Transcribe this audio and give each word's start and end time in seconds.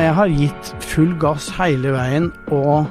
Jeg 0.00 0.14
har 0.16 0.30
gitt 0.32 0.68
full 0.80 1.10
gass 1.20 1.50
hele 1.58 1.92
veien 1.92 2.30
og 2.48 2.88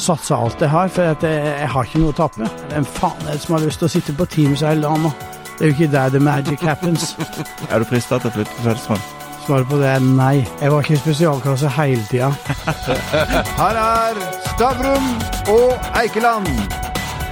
satsa 0.00 0.38
alt 0.46 0.62
jeg 0.62 0.70
har, 0.72 0.88
for 0.88 1.04
jeg, 1.04 1.18
jeg, 1.28 1.68
har 1.74 1.88
ikke 1.88 2.00
noe 2.00 2.14
å 2.14 2.16
tape. 2.16 2.48
Hvem 2.70 2.86
faen 2.96 3.26
er 3.26 3.36
det 3.36 3.42
som 3.42 3.56
har 3.56 3.66
lyst 3.66 3.82
til 3.82 3.88
å 3.88 3.92
sitte 3.92 4.14
på 4.16 4.26
Teams 4.32 4.64
hele 4.64 4.86
dagen 4.86 5.04
nå? 5.04 5.12
Det 5.58 5.66
er 5.66 5.72
jo 5.72 5.76
ikke 5.76 5.90
der 5.92 6.12
the 6.14 6.22
magic 6.22 6.64
happens. 6.64 7.12
er 7.70 7.82
du 7.82 7.88
frista 7.90 8.20
til 8.22 8.30
å 8.30 8.36
flytte 8.38 8.54
til 8.54 8.64
Tvedestrand? 8.64 9.14
Svaret 9.44 9.68
på 9.68 9.80
det 9.80 9.90
er 9.90 10.04
nei. 10.04 10.34
Jeg 10.62 10.72
var 10.72 10.84
ikke 10.84 10.96
i 10.96 11.00
spesialklasse 11.02 11.72
hele 11.76 12.04
tida. 12.08 12.28
Her 13.60 13.80
er 13.82 14.20
Stavrum 14.52 15.08
og 15.52 15.90
Eikeland. 16.00 16.48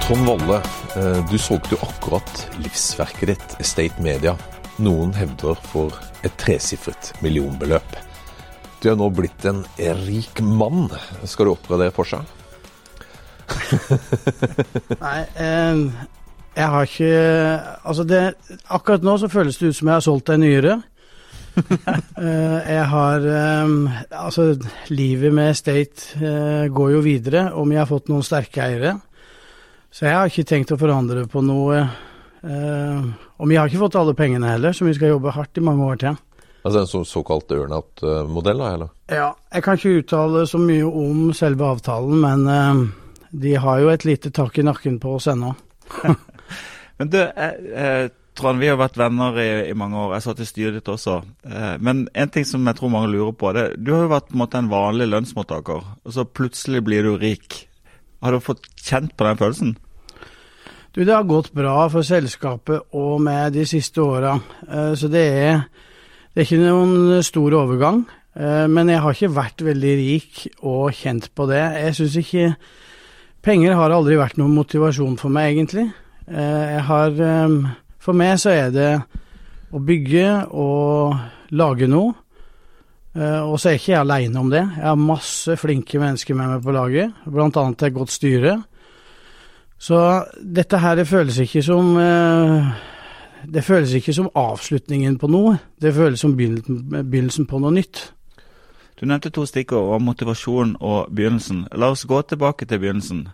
Trond 0.03 0.29
Volle, 0.29 0.59
eh, 0.97 1.21
du 1.29 1.37
solgte 1.41 1.73
jo 1.73 1.81
akkurat 1.87 2.43
livsverket 2.61 3.33
ditt, 3.33 3.57
Estate 3.63 4.03
Media. 4.03 4.37
Noen 4.77 5.15
hevder 5.17 5.57
for 5.71 5.95
et 6.25 6.35
tresifret 6.41 7.15
millionbeløp. 7.25 7.97
Du 8.81 8.91
er 8.91 8.97
nå 8.99 9.07
blitt 9.09 9.45
en 9.49 9.63
rik 10.05 10.41
mann. 10.43 10.87
Skal 11.25 11.47
du 11.47 11.55
oppgradere 11.55 11.93
Porsche? 11.95 12.21
Nei, 15.05 15.21
eh, 15.39 15.81
jeg 16.57 16.67
har 16.73 16.89
ikke 16.89 17.11
Altså, 17.87 18.03
det, 18.03 18.21
akkurat 18.75 19.05
nå 19.07 19.15
så 19.21 19.29
føles 19.31 19.57
det 19.57 19.71
ut 19.71 19.77
som 19.77 19.89
jeg 19.89 19.95
har 19.95 20.05
solgt 20.05 20.31
en 20.33 20.43
nyere. 20.43 20.77
eh, 21.57 22.59
jeg 22.69 22.85
har 22.91 23.27
eh, 23.33 24.01
Altså, 24.11 24.49
livet 24.93 25.33
med 25.33 25.57
State 25.57 26.19
eh, 26.21 26.67
går 26.69 26.93
jo 26.97 27.03
videre, 27.05 27.47
om 27.57 27.71
jeg 27.73 27.81
har 27.81 27.89
fått 27.89 28.11
noen 28.13 28.25
sterke 28.25 28.65
eiere. 28.67 28.97
Så 29.89 30.05
jeg 30.05 30.17
har 30.19 30.29
ikke 30.29 30.45
tenkt 30.45 30.75
å 30.75 30.77
forandre 30.77 31.25
på 31.31 31.41
noe. 31.41 31.81
Eh, 32.45 33.09
og 33.37 33.49
vi 33.49 33.57
har 33.57 33.69
ikke 33.69 33.81
fått 33.87 33.97
alle 33.97 34.13
pengene 34.17 34.53
heller, 34.53 34.75
så 34.75 34.85
vi 34.85 34.93
skal 34.97 35.15
jobbe 35.15 35.33
hardt 35.33 35.57
i 35.57 35.65
mange 35.65 35.87
år 35.87 36.01
til. 36.03 36.19
Altså 36.67 36.79
en 36.83 36.87
så, 36.91 37.03
såkalt 37.07 37.51
earnout-modell, 37.55 38.59
da? 38.59 38.69
eller? 38.75 38.89
Ja, 39.07 39.31
jeg 39.53 39.63
kan 39.63 39.77
ikke 39.79 40.01
uttale 40.01 40.41
så 40.51 40.59
mye 40.59 40.87
om 40.89 41.29
selve 41.37 41.63
avtalen, 41.63 42.17
men 42.19 42.43
eh, 42.51 42.81
de 43.31 43.53
har 43.63 43.79
jo 43.79 43.91
et 43.93 44.03
lite 44.03 44.33
tak 44.35 44.59
i 44.59 44.65
nakken 44.67 44.97
på 44.99 45.13
oss 45.15 45.29
ennå. 45.31 45.53
men 46.99 47.13
du, 47.13 47.21
eh, 47.23 47.53
eh, 47.71 48.09
Trond, 48.37 48.59
vi 48.61 48.67
har 48.67 48.77
vært 48.77 48.99
venner 48.99 49.39
i, 49.41 49.47
i, 49.71 49.77
mange 49.77 49.97
år. 49.97 50.17
Jeg 50.17 50.25
satt 50.27 50.43
i 50.43 50.49
styret 50.49 50.75
ditt 50.77 50.91
også. 50.91 51.21
Eh, 51.47 51.73
men 51.79 52.03
en 52.11 52.35
ting 52.35 52.45
som 52.45 52.67
jeg 52.67 52.77
tror 52.77 52.91
mange 52.93 53.13
lurer 53.15 53.31
på, 53.31 53.53
det 53.55 53.69
du 53.79 53.95
har 53.95 54.03
jo 54.03 54.11
vært 54.11 54.27
på 54.27 54.35
en 54.35 54.43
måte 54.43 54.59
en 54.59 54.69
vanlig 54.69 55.07
lønnsmottaker, 55.09 55.89
og 56.03 56.13
så 56.13 56.27
plutselig 56.27 56.83
blir 56.85 57.07
du 57.07 57.15
rik. 57.17 57.63
Har 58.21 58.35
du 58.35 58.43
fått 58.43 58.67
kjent 58.75 59.15
på 59.15 59.25
den 59.25 59.39
følelsen? 59.39 59.77
Du, 60.91 61.03
Det 61.05 61.13
har 61.13 61.23
gått 61.29 61.53
bra 61.53 61.87
for 61.93 62.05
selskapet 62.05 62.93
og 62.97 63.21
med 63.21 63.53
de 63.53 63.65
siste 63.69 64.01
åra. 64.01 64.35
Eh, 64.67 64.93
så 64.99 65.09
det 65.09 65.25
er 65.31 65.61
det 66.37 66.43
er 66.43 66.51
ikke 66.51 66.69
noen 66.69 67.23
stor 67.25 67.53
overgang, 67.57 68.03
eh, 68.37 68.67
men 68.69 68.91
jeg 68.91 69.01
har 69.01 69.15
ikke 69.15 69.33
vært 69.33 69.61
veldig 69.65 69.93
rik 69.97 70.41
og 70.61 70.91
kjent 70.93 71.31
på 71.33 71.47
det. 71.49 71.63
Jeg 71.81 71.95
syns 71.97 72.17
ikke 72.19 72.43
Penger 73.41 73.73
har 73.73 73.95
aldri 73.95 74.19
vært 74.19 74.37
noen 74.37 74.53
motivasjon 74.53 75.15
for 75.17 75.33
meg, 75.33 75.55
egentlig. 75.55 75.87
Eh, 76.29 76.75
jeg 76.75 76.83
har 76.91 77.17
eh, 77.25 77.55
For 78.05 78.13
meg 78.13 78.37
så 78.37 78.53
er 78.53 78.69
det 78.69 78.91
å 79.73 79.81
bygge 79.81 80.27
og 80.53 81.15
lage 81.57 81.89
noe. 81.89 82.13
Og 83.17 83.55
så 83.57 83.71
er 83.71 83.79
ikke 83.79 83.95
jeg 83.95 84.03
aleine 84.03 84.37
om 84.37 84.51
det. 84.53 84.61
Jeg 84.61 84.85
har 84.85 84.99
masse 85.01 85.55
flinke 85.57 85.97
mennesker 85.97 86.37
med 86.37 86.51
meg 86.51 86.61
på 86.61 86.75
laget, 86.75 87.17
bl.a. 87.25 87.49
et 87.49 87.95
godt 87.95 88.13
styre. 88.13 88.53
Så 89.81 89.97
dette 90.37 90.83
her 90.85 91.01
føles 91.09 91.41
ikke 91.41 91.65
som 91.65 91.97
det 93.53 93.63
føles 93.63 93.93
ikke 93.95 94.13
som 94.13 94.29
avslutningen 94.35 95.17
på 95.21 95.29
noe, 95.31 95.57
det 95.81 95.93
føles 95.95 96.19
som 96.19 96.35
begynnelsen 96.37 97.47
på 97.47 97.59
noe 97.63 97.71
nytt. 97.75 98.11
Du 98.97 99.05
nevnte 99.05 99.29
to 99.29 99.45
stikkord 99.45 99.93
om 99.95 100.07
motivasjon 100.09 100.75
og 100.81 101.11
begynnelsen. 101.13 101.67
La 101.77 101.91
oss 101.93 102.07
gå 102.09 102.21
tilbake 102.21 102.65
til 102.65 102.81
begynnelsen. 102.81 103.27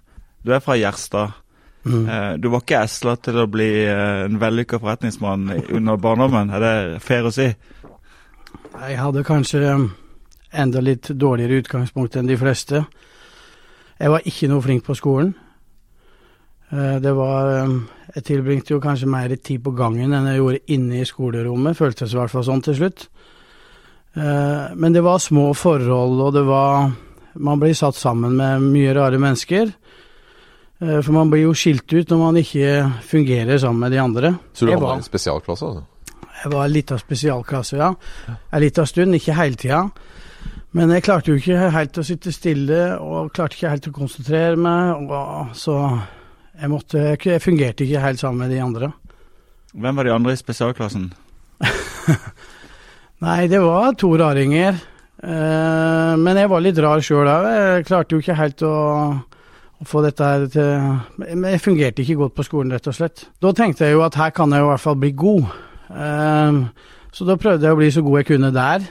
Du 0.43 0.51
er 0.51 0.59
fra 0.59 0.75
Gjerstad. 0.75 1.39
Mm. 1.83 2.09
Eh, 2.09 2.33
du 2.39 2.49
var 2.51 2.63
ikke 2.63 2.81
esla 2.83 3.15
til 3.19 3.39
å 3.41 3.47
bli 3.51 3.69
eh, 3.83 4.25
en 4.25 4.39
vellykka 4.39 4.79
forretningsmann 4.79 5.49
under 5.69 5.99
barndommen, 5.99 6.51
er 6.55 6.63
det 6.63 6.75
fair 7.03 7.27
å 7.27 7.31
si? 7.33 7.49
Jeg 8.73 8.99
hadde 8.99 9.23
kanskje 9.27 9.73
enda 10.53 10.83
litt 10.83 11.09
dårligere 11.09 11.63
utgangspunkt 11.63 12.15
enn 12.19 12.29
de 12.29 12.37
fleste. 12.39 12.83
Jeg 13.99 14.11
var 14.11 14.27
ikke 14.27 14.49
noe 14.51 14.63
flink 14.63 14.85
på 14.87 14.95
skolen. 14.99 15.33
Eh, 16.73 16.97
det 17.01 17.13
var 17.13 17.69
Jeg 18.13 18.23
tilbringte 18.27 18.73
jo 18.75 18.81
kanskje 18.81 19.09
mer 19.09 19.31
tid 19.35 19.63
på 19.63 19.73
gangen 19.73 20.13
enn 20.13 20.27
jeg 20.29 20.37
gjorde 20.37 20.73
inne 20.75 20.99
i 21.01 21.05
skolerommet, 21.07 21.77
føltes 21.77 22.13
i 22.13 22.17
hvert 22.17 22.33
fall 22.33 22.45
sånn 22.45 22.61
til 22.65 22.77
slutt. 22.77 23.07
Eh, 24.13 24.73
men 24.75 24.93
det 24.93 25.01
var 25.01 25.17
små 25.21 25.53
forhold, 25.57 26.21
og 26.21 26.33
det 26.33 26.45
var 26.45 26.91
Man 27.33 27.57
blir 27.57 27.73
satt 27.73 27.95
sammen 27.97 28.35
med 28.37 28.61
mye 28.61 28.93
rare 28.93 29.17
mennesker. 29.17 29.71
Eh, 30.81 30.99
for 31.01 31.11
man 31.11 31.31
blir 31.31 31.47
jo 31.47 31.55
skilt 31.57 31.89
ut 31.89 32.11
når 32.11 32.19
man 32.19 32.37
ikke 32.37 32.91
fungerer 33.09 33.57
sammen 33.57 33.79
med 33.79 33.91
de 33.91 33.97
andre. 33.97 34.35
Så 34.53 34.67
du 34.67 34.71
havna 34.71 34.93
i 34.93 35.01
en 35.01 35.07
spesialklasse? 35.07 35.65
Altså? 35.65 35.83
Jeg 36.43 36.51
var 36.53 36.67
litt 36.69 36.91
av 36.91 37.01
spesialklasse, 37.01 37.77
ja. 37.77 37.89
En 38.51 38.61
liten 38.61 38.85
stund, 38.85 39.15
ikke 39.15 39.33
hele 39.33 39.55
tida. 39.55 39.89
Men 40.73 40.93
jeg 40.93 41.05
klarte 41.05 41.31
jo 41.31 41.39
ikke 41.39 41.71
helt 41.73 41.97
å 41.97 42.05
sitte 42.05 42.33
stille, 42.33 42.81
og 42.99 43.33
klarte 43.33 43.57
ikke 43.57 43.73
helt 43.73 43.89
å 43.89 43.95
konsentrere 43.97 44.59
meg. 44.59 45.09
Og 45.09 45.57
så 45.57 45.77
jeg, 46.53 46.69
måtte, 46.71 47.03
jeg 47.17 47.41
fungerte 47.43 47.85
ikke 47.85 48.03
helt 48.03 48.21
sammen 48.21 48.45
med 48.45 48.53
de 48.53 48.61
andre. 48.63 48.91
Hvem 49.73 49.97
var 49.97 50.05
de 50.05 50.13
andre 50.13 50.33
i 50.35 50.39
spesialklassen? 50.39 51.11
Nei, 53.25 53.45
det 53.49 53.61
var 53.63 53.95
to 53.97 54.11
raringer. 54.19 54.77
Eh, 55.23 56.13
men 56.19 56.39
jeg 56.39 56.49
var 56.51 56.63
litt 56.63 56.81
rar 56.83 57.03
sjøl 57.03 57.29
òg. 57.29 57.47
Jeg 57.47 57.85
klarte 57.87 58.15
jo 58.15 58.23
ikke 58.23 58.37
helt 58.37 58.63
å, 58.67 58.73
å, 59.79 59.87
få 59.87 60.03
dette 60.03 60.27
her 60.27 60.49
til 60.51 61.21
Men 61.21 61.47
jeg 61.53 61.63
fungerte 61.63 62.03
ikke 62.03 62.19
godt 62.19 62.35
på 62.37 62.45
skolen, 62.49 62.73
rett 62.75 62.89
og 62.91 62.97
slett. 62.97 63.27
Da 63.41 63.53
tenkte 63.55 63.87
jeg 63.87 63.97
jo 63.97 64.03
at 64.05 64.19
her 64.19 64.33
kan 64.35 64.53
jeg 64.53 64.65
i 64.65 64.67
hvert 64.67 64.83
fall 64.83 64.99
bli 64.99 65.13
god. 65.15 65.47
Eh, 65.89 66.59
så 67.13 67.29
da 67.29 67.39
prøvde 67.39 67.69
jeg 67.69 67.77
å 67.77 67.79
bli 67.79 67.89
så 67.93 68.03
god 68.05 68.21
jeg 68.21 68.29
kunne 68.33 68.53
der. 68.53 68.85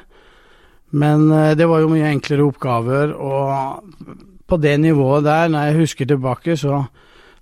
Men 0.92 1.28
eh, 1.30 1.52
det 1.58 1.68
var 1.68 1.84
jo 1.84 1.92
mye 1.92 2.10
enklere 2.10 2.48
oppgaver, 2.48 3.14
og 3.14 4.16
på 4.48 4.58
det 4.60 4.74
nivået 4.80 5.24
der, 5.24 5.52
når 5.52 5.68
jeg 5.68 5.80
husker 5.84 6.08
tilbake, 6.08 6.56
så 6.60 6.82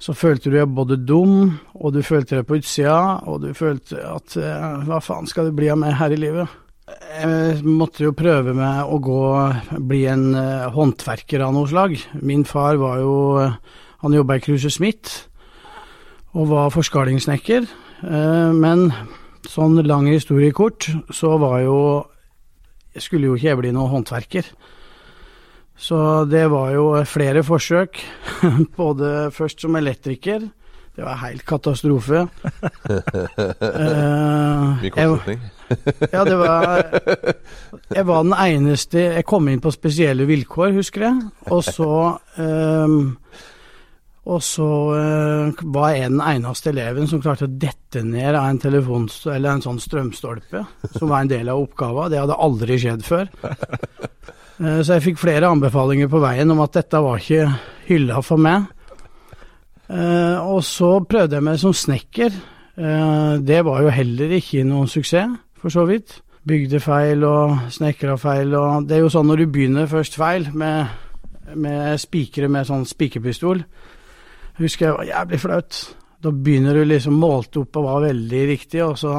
så 0.01 0.15
følte 0.17 0.49
du 0.49 0.57
deg 0.57 0.73
både 0.73 0.97
dum, 0.97 1.59
og 1.77 1.93
du 1.93 2.01
følte 2.05 2.39
deg 2.39 2.49
på 2.49 2.57
utsida, 2.61 3.21
og 3.29 3.43
du 3.45 3.51
følte 3.57 4.01
at 4.01 4.37
eh, 4.41 4.85
hva 4.89 5.01
faen 5.05 5.29
skal 5.29 5.51
det 5.51 5.57
bli 5.59 5.69
av 5.73 5.81
meg 5.83 5.99
her 5.99 6.15
i 6.17 6.21
livet? 6.21 6.59
Jeg 7.21 7.61
måtte 7.67 8.07
jo 8.07 8.17
prøve 8.17 8.55
med 8.57 8.89
å 8.89 8.97
gå, 9.05 9.21
bli 9.87 10.01
en 10.11 10.33
uh, 10.35 10.71
håndverker 10.75 11.45
av 11.45 11.53
noe 11.55 11.69
slag. 11.71 11.95
Min 12.19 12.43
far 12.49 12.81
var 12.81 12.99
jo 12.99 13.15
Han 14.01 14.17
jobba 14.17 14.39
i 14.39 14.43
Kruse 14.43 14.73
Smith 14.73 15.29
og 16.33 16.49
var 16.49 16.73
forskalingssnekker. 16.73 17.67
Men 18.01 18.87
sånn 19.45 19.77
lang 19.85 20.07
historie 20.09 20.55
kort, 20.57 20.89
så 21.13 21.35
var 21.43 21.59
jo 21.67 21.79
Skulle 22.97 23.29
jo 23.29 23.37
ikke 23.37 23.51
jeg 23.51 23.61
bli 23.61 23.73
noen 23.77 23.93
håndverker. 23.93 24.49
Så 25.81 25.99
det 26.29 26.45
var 26.53 26.75
jo 26.75 26.89
flere 27.09 27.43
forsøk, 27.47 28.03
både 28.81 29.31
først 29.33 29.65
som 29.65 29.79
elektriker. 29.81 30.45
Det 30.97 31.07
var 31.07 31.17
helt 31.23 31.47
katastrofe. 31.49 32.27
uh, 32.85 32.99
Mye 34.83 34.91
kortslutning? 34.93 35.41
ja, 36.15 36.25
det 36.27 36.35
var 36.35 36.83
Jeg 37.95 38.07
var 38.09 38.25
den 38.25 38.35
eneste 38.35 38.99
Jeg 38.99 39.25
kom 39.25 39.47
inn 39.49 39.63
på 39.63 39.71
spesielle 39.71 40.27
vilkår, 40.29 40.75
husker 40.77 41.07
jeg. 41.07 41.31
Og 41.55 41.63
så 41.65 42.19
um, 42.37 43.17
og 44.31 44.43
så 44.45 44.67
uh, 44.93 45.63
var 45.73 45.95
jeg 45.97 46.11
den 46.11 46.21
eneste 46.21 46.71
eleven 46.75 47.09
som 47.09 47.23
klarte 47.25 47.49
å 47.49 47.55
dette 47.65 48.03
ned 48.05 48.37
av 48.37 48.51
en 48.51 48.61
telefon, 48.61 49.09
eller 49.33 49.57
en 49.57 49.65
sånn 49.65 49.81
strømstolpe, 49.81 50.61
som 50.93 51.09
var 51.09 51.25
en 51.25 51.33
del 51.33 51.49
av 51.49 51.63
oppgaven. 51.65 52.13
Det 52.13 52.21
hadde 52.21 52.37
aldri 52.45 52.77
skjedd 52.83 53.07
før. 53.07 53.33
Uh, 54.61 54.81
så 54.85 54.97
jeg 54.97 55.07
fikk 55.09 55.23
flere 55.23 55.49
anbefalinger 55.49 56.11
på 56.13 56.21
veien 56.23 56.53
om 56.53 56.61
at 56.65 56.77
dette 56.77 57.01
var 57.03 57.21
ikke 57.21 57.49
hylla 57.89 58.21
for 58.25 58.41
meg. 58.41 58.69
Uh, 59.91 60.39
og 60.45 60.63
så 60.65 60.99
prøvde 61.03 61.39
jeg 61.39 61.47
meg 61.49 61.61
som 61.63 61.75
snekker. 61.75 62.41
det 63.41 63.65
var 63.65 63.83
jo 63.83 63.91
heller 63.93 64.31
ikke 64.33 64.63
noen 64.65 64.89
suksess, 64.89 65.35
for 65.61 65.69
så 65.69 65.83
vidt. 65.85 66.21
Bygde 66.49 66.81
feil 66.81 67.25
og 67.25 67.67
snekra 67.69 68.15
feil 68.17 68.55
og 68.57 68.87
Det 68.89 68.97
er 68.97 69.03
jo 69.03 69.11
sånn 69.13 69.27
når 69.29 69.43
du 69.43 69.47
begynner 69.53 69.91
først 69.91 70.15
feil 70.17 70.47
med, 70.55 70.87
med 71.55 71.99
spikere 72.01 72.49
med 72.49 72.65
sånn 72.65 72.87
spikerpistol 72.89 73.61
husker 74.61 74.87
jeg 74.87 74.97
var 74.97 75.09
jævlig 75.09 75.41
flaut. 75.41 75.79
Da 76.21 76.33
begynner 76.33 76.77
du 76.77 76.85
liksom 76.85 77.17
målt 77.21 77.57
opp 77.57 77.79
og 77.81 77.87
var 77.87 78.05
veldig 78.09 78.43
riktig, 78.51 78.83
og 78.85 78.99
så 79.01 79.15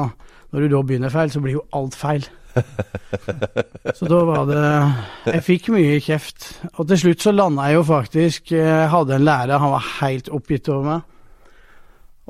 når 0.52 0.60
du 0.60 0.74
da 0.74 0.82
begynner 0.86 1.12
feil, 1.12 1.32
så 1.32 1.42
blir 1.42 1.58
jo 1.58 1.66
alt 1.74 1.96
feil. 1.98 2.26
så 3.96 4.08
da 4.08 4.18
var 4.28 4.48
det 4.48 4.62
Jeg 5.32 5.44
fikk 5.46 5.70
mye 5.74 6.00
kjeft. 6.04 6.48
Og 6.76 6.88
til 6.90 7.00
slutt 7.00 7.24
så 7.24 7.32
landa 7.34 7.68
jeg 7.70 7.78
jo 7.78 7.86
faktisk 7.88 8.52
Jeg 8.54 8.90
hadde 8.92 9.16
en 9.16 9.24
lærer, 9.26 9.62
han 9.62 9.72
var 9.74 9.88
helt 10.00 10.28
oppgitt 10.32 10.68
over 10.72 10.88
meg. 10.88 11.08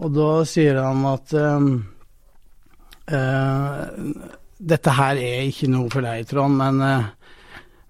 Og 0.03 0.15
da 0.15 0.29
sier 0.49 0.79
han 0.81 1.03
at 1.11 1.35
um, 1.37 1.73
uh, 3.13 3.83
dette 4.73 4.95
her 4.97 5.21
er 5.21 5.51
ikke 5.51 5.69
noe 5.71 5.91
for 5.93 6.07
deg, 6.07 6.25
Trond, 6.31 6.57
men 6.59 6.81
uh, 6.81 7.11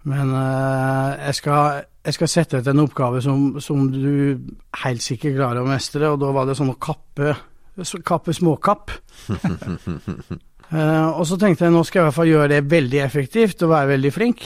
Men 0.03 0.33
uh, 0.35 1.15
jeg, 1.15 1.35
skal, 1.39 1.85
jeg 2.03 2.15
skal 2.17 2.31
sette 2.31 2.59
ut 2.59 2.69
en 2.73 2.83
oppgave 2.83 3.21
som, 3.23 3.61
som 3.63 3.85
du 3.93 4.35
helt 4.83 5.05
sikkert 5.05 5.37
klarer 5.37 5.63
å 5.63 5.69
mestre, 5.69 6.11
og 6.11 6.19
da 6.19 6.33
var 6.35 6.49
det 6.49 6.57
sånn 6.59 6.73
å 6.75 6.79
kappe, 6.83 7.37
kappe 8.03 8.35
småkapp. 8.35 8.91
Eh, 10.73 11.09
og 11.13 11.25
så 11.29 11.37
tenkte 11.41 11.67
jeg 11.67 11.75
nå 11.75 11.83
skal 11.85 12.01
jeg 12.01 12.05
i 12.05 12.09
hvert 12.09 12.19
fall 12.19 12.31
gjøre 12.31 12.53
det 12.55 12.61
veldig 12.73 13.01
effektivt 13.05 13.65
og 13.65 13.75
være 13.75 13.93
veldig 13.95 14.13
flink. 14.15 14.45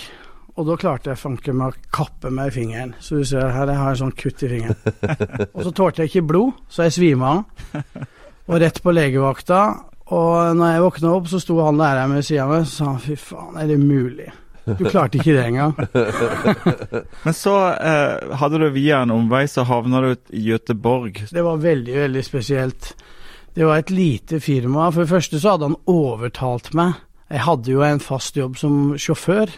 Og 0.57 0.65
da 0.65 0.79
klarte 0.81 1.13
jeg 1.13 1.21
fanken 1.21 1.59
meg 1.59 1.75
å 1.75 1.91
kappe 1.93 2.31
meg 2.33 2.49
i 2.49 2.55
fingeren. 2.55 2.95
Så 2.99 3.21
du 3.21 3.27
ser 3.29 3.53
her, 3.53 3.69
jeg 3.69 3.81
har 3.83 3.93
en 3.93 4.01
sånn 4.01 4.15
kutt 4.17 4.47
i 4.47 4.51
fingeren. 4.55 4.79
og 5.55 5.67
så 5.67 5.73
tålte 5.77 6.03
jeg 6.03 6.15
ikke 6.15 6.31
blod, 6.33 6.63
så 6.73 6.87
jeg 6.87 6.97
svima 6.97 7.35
av. 7.35 7.69
Og 8.47 8.61
rett 8.63 8.79
på 8.79 8.93
legevakta. 8.95 9.61
Og 10.15 10.55
når 10.55 10.69
jeg 10.71 10.83
våkna 10.85 11.13
opp, 11.17 11.25
så 11.27 11.41
sto 11.43 11.57
han 11.67 11.81
læreren 11.81 12.15
ved 12.15 12.27
sida 12.29 12.45
av 12.45 12.53
meg 12.53 12.61
og 12.63 12.69
sa 12.71 12.93
fy 13.03 13.17
faen, 13.19 13.57
er 13.59 13.73
det 13.73 13.79
mulig? 13.83 14.29
Du 14.67 14.85
klarte 14.87 15.19
ikke 15.19 15.35
det 15.35 15.45
engang. 15.49 15.75
Men 17.27 17.35
så 17.35 17.55
eh, 17.75 18.37
hadde 18.39 18.61
du 18.63 18.69
via 18.75 19.01
en 19.03 19.15
omvei, 19.15 19.45
så 19.51 19.67
havna 19.67 20.03
du 20.03 20.13
i 20.35 20.45
Göteborg. 20.47 21.25
Det 21.31 21.43
var 21.43 21.59
veldig, 21.63 21.99
veldig 22.05 22.23
spesielt. 22.27 22.93
Det 23.57 23.65
var 23.65 23.81
et 23.81 23.91
lite 23.91 24.39
firma. 24.45 24.91
For 24.93 25.05
det 25.07 25.09
første 25.15 25.41
så 25.41 25.55
hadde 25.55 25.71
han 25.71 25.79
overtalt 25.89 26.75
meg. 26.77 26.99
Jeg 27.33 27.41
hadde 27.47 27.73
jo 27.73 27.81
en 27.83 28.03
fast 28.05 28.37
jobb 28.37 28.59
som 28.61 28.75
sjåfør. 29.01 29.49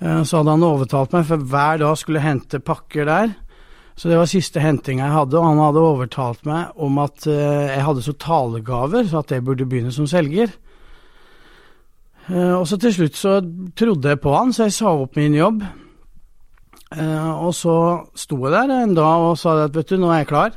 Eh, 0.00 0.20
Så 0.22 0.36
hadde 0.38 0.50
han 0.52 0.66
overtalt 0.66 1.12
meg, 1.16 1.24
for 1.26 1.36
hver 1.40 1.80
dag 1.80 1.96
skulle 1.96 2.20
jeg 2.20 2.28
hente 2.28 2.60
pakker 2.60 3.08
der. 3.08 3.32
Så 3.96 4.10
det 4.10 4.18
var 4.18 4.26
siste 4.26 4.60
hentinga 4.60 5.06
jeg 5.06 5.14
hadde, 5.14 5.38
og 5.38 5.46
han 5.46 5.62
hadde 5.62 5.82
overtalt 5.86 6.44
meg 6.44 6.72
om 6.76 6.98
at 6.98 7.26
eh, 7.30 7.70
jeg 7.78 7.84
hadde 7.86 8.02
så 8.02 8.12
talegaver, 8.18 9.06
så 9.08 9.22
at 9.22 9.30
jeg 9.32 9.44
burde 9.46 9.66
begynne 9.70 9.92
som 9.94 10.06
selger. 10.06 10.52
Eh, 12.28 12.52
Og 12.58 12.66
så 12.68 12.76
til 12.80 12.92
slutt 12.92 13.16
så 13.16 13.38
trodde 13.76 14.08
jeg 14.08 14.20
på 14.20 14.34
han, 14.36 14.52
så 14.52 14.64
jeg 14.68 14.72
sa 14.76 14.92
opp 14.92 15.16
min 15.16 15.34
jobb. 15.34 15.64
Og 16.94 17.50
så 17.54 17.72
sto 18.14 18.36
jeg 18.44 18.52
der 18.52 18.70
en 18.84 18.92
dag 18.94 19.24
og 19.26 19.38
sa 19.38 19.64
at 19.64 19.74
vet 19.74 19.88
du, 19.88 19.96
nå 19.98 20.12
er 20.12 20.20
jeg 20.22 20.28
klar. 20.30 20.52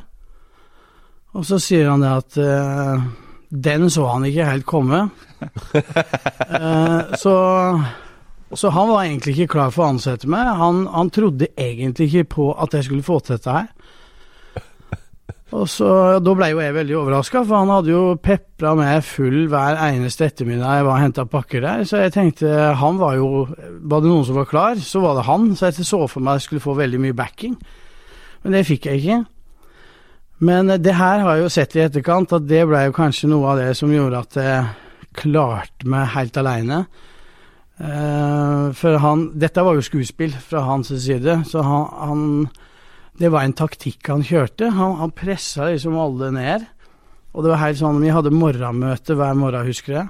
Og 1.38 1.46
så 1.46 1.60
sier 1.62 1.90
han 1.92 2.02
det 2.02 2.10
at 2.10 2.38
uh, 2.42 3.06
den 3.50 3.88
så 3.94 4.08
han 4.10 4.26
ikke 4.26 4.50
helt 4.50 4.68
komme. 4.68 5.04
uh, 5.38 7.14
så, 7.24 7.36
så 8.54 8.74
han 8.74 8.90
var 8.90 9.06
egentlig 9.06 9.38
ikke 9.38 9.54
klar 9.58 9.74
for 9.76 9.86
å 9.86 9.92
ansette 9.94 10.30
meg. 10.30 10.50
Han, 10.58 10.88
han 10.90 11.14
trodde 11.14 11.52
egentlig 11.54 12.10
ikke 12.10 12.32
på 12.40 12.50
at 12.58 12.74
jeg 12.74 12.90
skulle 12.90 13.06
få 13.06 13.22
til 13.22 13.38
dette 13.38 13.54
her. 13.60 13.70
Og 15.56 15.64
så, 15.72 15.88
Da 16.20 16.34
ble 16.36 16.50
jo 16.52 16.60
jeg 16.60 16.76
veldig 16.76 16.98
overraska, 17.00 17.46
for 17.48 17.62
han 17.62 17.72
hadde 17.72 17.94
jo 17.94 18.02
pepra 18.20 18.74
meg 18.76 19.06
full 19.08 19.46
hver 19.52 19.80
eneste 19.86 20.28
ettermiddag 20.28 20.82
jeg 20.82 20.88
var 20.90 20.98
og 20.98 21.04
henta 21.06 21.24
pakker 21.30 21.64
der. 21.64 21.86
Så 21.88 22.02
jeg 22.02 22.12
tenkte 22.18 22.52
han 22.82 23.00
var 23.00 23.16
jo 23.16 23.46
Var 23.48 24.04
det 24.04 24.10
noen 24.10 24.26
som 24.28 24.42
var 24.42 24.50
klar, 24.50 24.76
så 24.82 25.06
var 25.06 25.16
det 25.16 25.28
han. 25.30 25.54
Så 25.56 25.70
jeg 25.70 25.88
så 25.88 26.02
for 26.10 26.20
meg 26.20 26.36
at 26.36 26.42
jeg 26.42 26.50
skulle 26.50 26.66
få 26.66 26.76
veldig 26.82 27.00
mye 27.06 27.16
backing. 27.16 27.56
Men 28.44 28.58
det 28.58 28.68
fikk 28.68 28.90
jeg 28.90 29.04
ikke. 29.06 29.24
Men 30.40 30.70
eh, 30.70 30.82
det 30.82 30.96
her 30.98 31.24
har 31.24 31.36
jeg 31.36 31.46
jo 31.46 31.54
sett 31.54 31.76
i 31.78 31.84
etterkant, 31.86 32.36
at 32.36 32.48
det 32.50 32.66
ble 32.70 32.88
jo 32.88 32.96
kanskje 32.96 33.30
noe 33.32 33.54
av 33.54 33.62
det 33.62 33.72
som 33.80 33.94
gjorde 33.94 34.24
at 34.26 34.40
jeg 34.42 34.66
klarte 35.18 35.90
meg 35.90 36.12
helt 36.14 36.38
aleine. 36.38 36.84
Eh, 37.78 38.64
for 38.78 38.98
han 39.04 39.28
Dette 39.38 39.62
var 39.66 39.78
jo 39.78 39.86
skuespill 39.86 40.34
fra 40.42 40.64
hans 40.66 40.90
side, 40.90 41.44
så 41.46 41.62
han, 41.62 41.86
han 42.02 42.24
Det 43.18 43.32
var 43.34 43.46
en 43.46 43.54
taktikk 43.54 44.08
han 44.10 44.22
kjørte. 44.22 44.70
Han, 44.70 44.98
han 45.02 45.12
pressa 45.12 45.72
liksom 45.72 45.98
alle 45.98 46.32
ned. 46.32 46.68
Og 47.34 47.44
det 47.44 47.50
var 47.50 47.64
helt 47.64 47.80
sånn 47.80 48.02
Vi 48.02 48.14
hadde 48.14 48.34
morgenmøte 48.34 49.18
hver 49.18 49.34
morgen, 49.38 49.66
husker 49.66 49.94
jeg. 49.94 50.08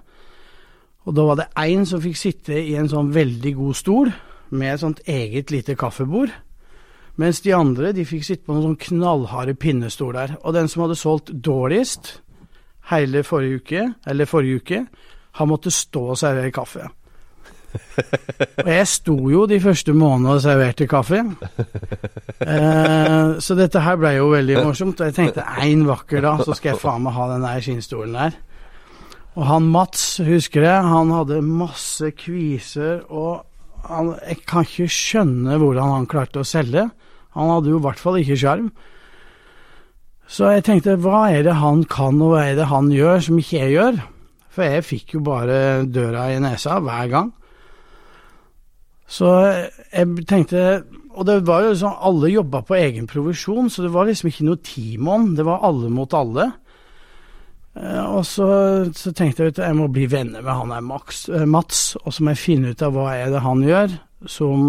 Og 1.07 1.15
da 1.15 1.23
var 1.23 1.39
det 1.39 1.51
én 1.63 1.85
som 1.87 2.03
fikk 2.03 2.17
sitte 2.19 2.57
i 2.59 2.75
en 2.75 2.89
sånn 2.91 3.13
veldig 3.15 3.53
god 3.55 3.75
stol 3.79 4.11
med 4.51 4.73
et 4.73 4.81
sånt 4.81 4.99
eget 5.07 5.53
lite 5.55 5.75
kaffebord. 5.79 6.33
Mens 7.17 7.41
de 7.41 7.53
andre 7.55 7.91
de 7.97 8.05
fikk 8.05 8.25
sitte 8.27 8.45
på 8.45 8.53
noen 8.53 8.69
sånn 8.69 8.81
knallharde 8.89 9.55
pinnestoler. 9.57 10.35
Og 10.43 10.53
den 10.53 10.69
som 10.69 10.85
hadde 10.85 10.99
solgt 10.99 11.33
dårligst 11.33 12.19
hele 12.91 13.23
forrige 13.25 13.61
uke, 13.61 13.87
eller 14.07 14.29
forrige 14.29 14.61
uke, 14.61 14.83
han 15.37 15.49
måtte 15.49 15.73
stå 15.73 16.03
og 16.13 16.19
servere 16.19 16.53
kaffe. 16.53 16.87
Og 18.63 18.69
jeg 18.71 18.87
sto 18.89 19.15
jo 19.29 19.43
de 19.49 19.59
første 19.61 19.93
månedene 19.93 20.35
og 20.37 20.41
serverte 20.41 20.87
kaffe. 20.89 21.19
Eh, 22.41 23.37
så 23.43 23.57
dette 23.59 23.81
her 23.83 23.99
ble 23.99 24.13
jo 24.15 24.29
veldig 24.31 24.61
morsomt. 24.63 25.01
Og 25.01 25.09
jeg 25.09 25.17
tenkte 25.17 25.45
en 25.63 25.83
vakker 25.89 26.23
dag 26.23 26.43
så 26.45 26.55
skal 26.57 26.73
jeg 26.73 26.81
faen 26.81 27.03
meg 27.05 27.17
ha 27.17 27.27
den 27.33 27.45
der 27.45 27.65
skinnstolen 27.65 28.17
der. 28.17 28.37
Og 29.37 29.45
han 29.45 29.67
Mats, 29.69 30.05
husker 30.25 30.65
jeg, 30.65 30.85
han 30.95 31.11
hadde 31.13 31.43
masse 31.45 32.09
kviser, 32.17 33.03
og 33.13 33.43
han, 33.85 34.15
jeg 34.25 34.39
kan 34.49 34.65
ikke 34.65 34.87
skjønne 34.89 35.59
hvordan 35.61 35.93
han 35.93 36.07
klarte 36.09 36.41
å 36.41 36.47
selge. 36.47 36.87
Han 37.37 37.53
hadde 37.53 37.71
jo 37.71 37.79
i 37.79 37.85
hvert 37.85 38.01
fall 38.01 38.19
ikke 38.19 38.39
sjarm. 38.41 38.69
Så 40.27 40.49
jeg 40.51 40.65
tenkte, 40.67 40.97
hva 40.99 41.29
er 41.31 41.45
det 41.47 41.55
han 41.61 41.85
kan, 41.87 42.19
og 42.19 42.33
hva 42.33 42.43
er 42.49 42.57
det 42.59 42.67
han 42.67 42.89
gjør 42.91 43.21
som 43.23 43.37
ikke 43.39 43.61
jeg 43.61 43.75
gjør? 43.77 43.99
For 44.51 44.65
jeg 44.65 44.83
fikk 44.83 45.13
jo 45.15 45.21
bare 45.23 45.59
døra 45.85 46.25
i 46.33 46.39
nesa 46.43 46.79
hver 46.83 47.11
gang. 47.13 47.29
Så 49.07 49.29
jeg 49.93 50.25
tenkte 50.27 50.83
Og 51.17 51.25
det 51.25 51.37
var 51.47 51.63
jo 51.63 51.77
sånn, 51.79 51.95
alle 52.05 52.29
jobba 52.29 52.59
på 52.61 52.75
egen 52.77 53.07
provisjon, 53.09 53.71
så 53.73 53.81
det 53.85 53.89
var 53.93 54.05
liksom 54.05 54.27
ikke 54.29 54.45
noe 54.45 54.59
team 54.61 55.07
on. 55.09 55.31
Det 55.33 55.45
var 55.47 55.63
alle 55.65 55.89
mot 55.89 56.11
alle. 56.13 56.51
Eh, 57.73 58.03
Og 58.05 58.21
så, 58.27 58.49
så 58.93 59.13
tenkte 59.17 59.47
jeg 59.47 59.55
at 59.55 59.63
jeg 59.63 59.77
må 59.79 59.87
bli 59.89 60.05
venner 60.11 60.43
med 60.45 60.53
han 60.53 60.75
der 60.75 60.83
Max, 60.85 61.23
eh, 61.29 61.47
Mats, 61.49 61.95
og 62.03 62.13
så 62.13 62.21
må 62.21 62.35
jeg 62.35 62.43
finne 62.43 62.75
ut 62.75 62.83
av 62.85 62.93
hva 62.93 63.15
er 63.15 63.31
det 63.33 63.41
han 63.41 63.63
gjør 63.65 63.97
som 64.29 64.67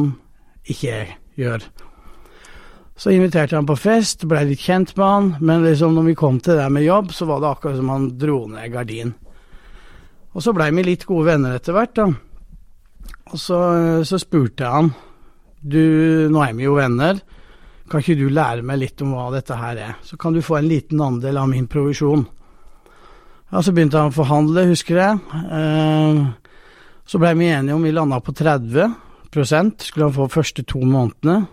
ikke 0.64 0.88
jeg 0.88 1.12
gjør. 1.36 1.68
Så 2.98 3.12
inviterte 3.14 3.54
han 3.54 3.66
på 3.66 3.76
fest, 3.78 4.24
blei 4.26 4.42
litt 4.48 4.62
kjent 4.64 4.96
med 4.96 5.06
han, 5.06 5.26
men 5.38 5.62
liksom 5.62 5.94
når 5.94 6.08
vi 6.08 6.14
kom 6.18 6.40
til 6.42 6.58
det 6.58 6.66
med 6.74 6.82
jobb, 6.82 7.12
så 7.14 7.28
var 7.28 7.40
det 7.40 7.50
akkurat 7.52 7.78
som 7.78 7.92
han 7.94 8.08
dro 8.18 8.40
ned 8.50 8.72
gardinen. 8.74 9.14
Og 10.34 10.42
så 10.42 10.52
blei 10.54 10.72
vi 10.74 10.84
litt 10.84 11.06
gode 11.06 11.30
venner 11.30 11.54
etter 11.56 11.76
hvert, 11.76 11.94
da. 11.94 12.08
Og 13.28 13.38
så, 13.38 13.60
så 14.06 14.18
spurte 14.18 14.64
jeg 14.64 14.72
han 14.72 14.90
du, 15.58 16.28
nå 16.30 16.42
er 16.42 16.54
vi 16.54 16.66
jo 16.66 16.76
venner, 16.78 17.18
kan 17.88 18.02
ikke 18.02 18.18
du 18.18 18.28
lære 18.30 18.62
meg 18.66 18.80
litt 18.82 19.02
om 19.02 19.14
hva 19.16 19.28
dette 19.32 19.56
her 19.58 19.78
er? 19.80 19.94
Så 20.04 20.18
kan 20.20 20.34
du 20.34 20.42
få 20.44 20.58
en 20.58 20.68
liten 20.68 21.00
andel 21.02 21.38
av 21.40 21.48
min 21.50 21.66
provisjon. 21.70 22.26
Ja, 23.48 23.62
så 23.64 23.72
begynte 23.72 23.98
han 23.98 24.12
å 24.12 24.16
forhandle, 24.16 24.66
husker 24.68 25.00
jeg. 25.00 25.20
Eh, 25.58 26.20
så 27.08 27.20
blei 27.20 27.32
vi 27.38 27.48
enige 27.48 27.78
om 27.78 27.86
vi 27.86 27.94
landa 27.94 28.20
på 28.20 28.34
30% 28.36 29.86
skulle 29.88 30.10
han 30.10 30.16
få 30.18 30.28
første 30.32 30.66
to 30.68 30.82
månedene. 30.84 31.46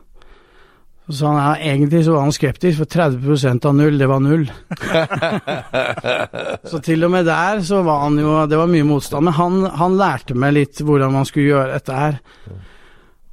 Så 1.05 1.27
han 1.27 1.37
ja, 1.37 1.73
egentlig 1.73 2.01
så 2.05 2.15
var 2.15 2.23
han 2.25 2.33
skeptisk, 2.33 2.79
for 2.79 2.89
30% 2.89 3.65
av 3.69 3.75
null, 3.77 3.97
det 4.01 4.07
var 4.09 4.23
null. 4.25 4.47
så 6.71 6.79
til 6.81 7.05
og 7.05 7.11
med 7.13 7.27
der 7.29 7.61
så 7.65 7.83
var 7.85 8.07
han 8.07 8.17
jo 8.17 8.39
Det 8.49 8.57
var 8.57 8.71
mye 8.71 8.87
motstand. 8.87 9.27
Men 9.27 9.37
han, 9.37 9.59
han 9.77 9.97
lærte 9.99 10.37
meg 10.37 10.55
litt 10.57 10.81
hvordan 10.81 11.13
man 11.13 11.29
skulle 11.29 11.51
gjøre 11.51 11.75
dette 11.75 11.99
her. 11.99 12.17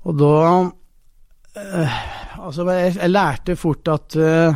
Og 0.05 0.19
da 0.21 0.35
øh, 1.63 1.97
Altså, 2.43 2.67
jeg, 2.75 2.97
jeg 2.99 3.13
lærte 3.13 3.55
fort 3.57 3.89
at 3.93 4.17
øh, 4.19 4.55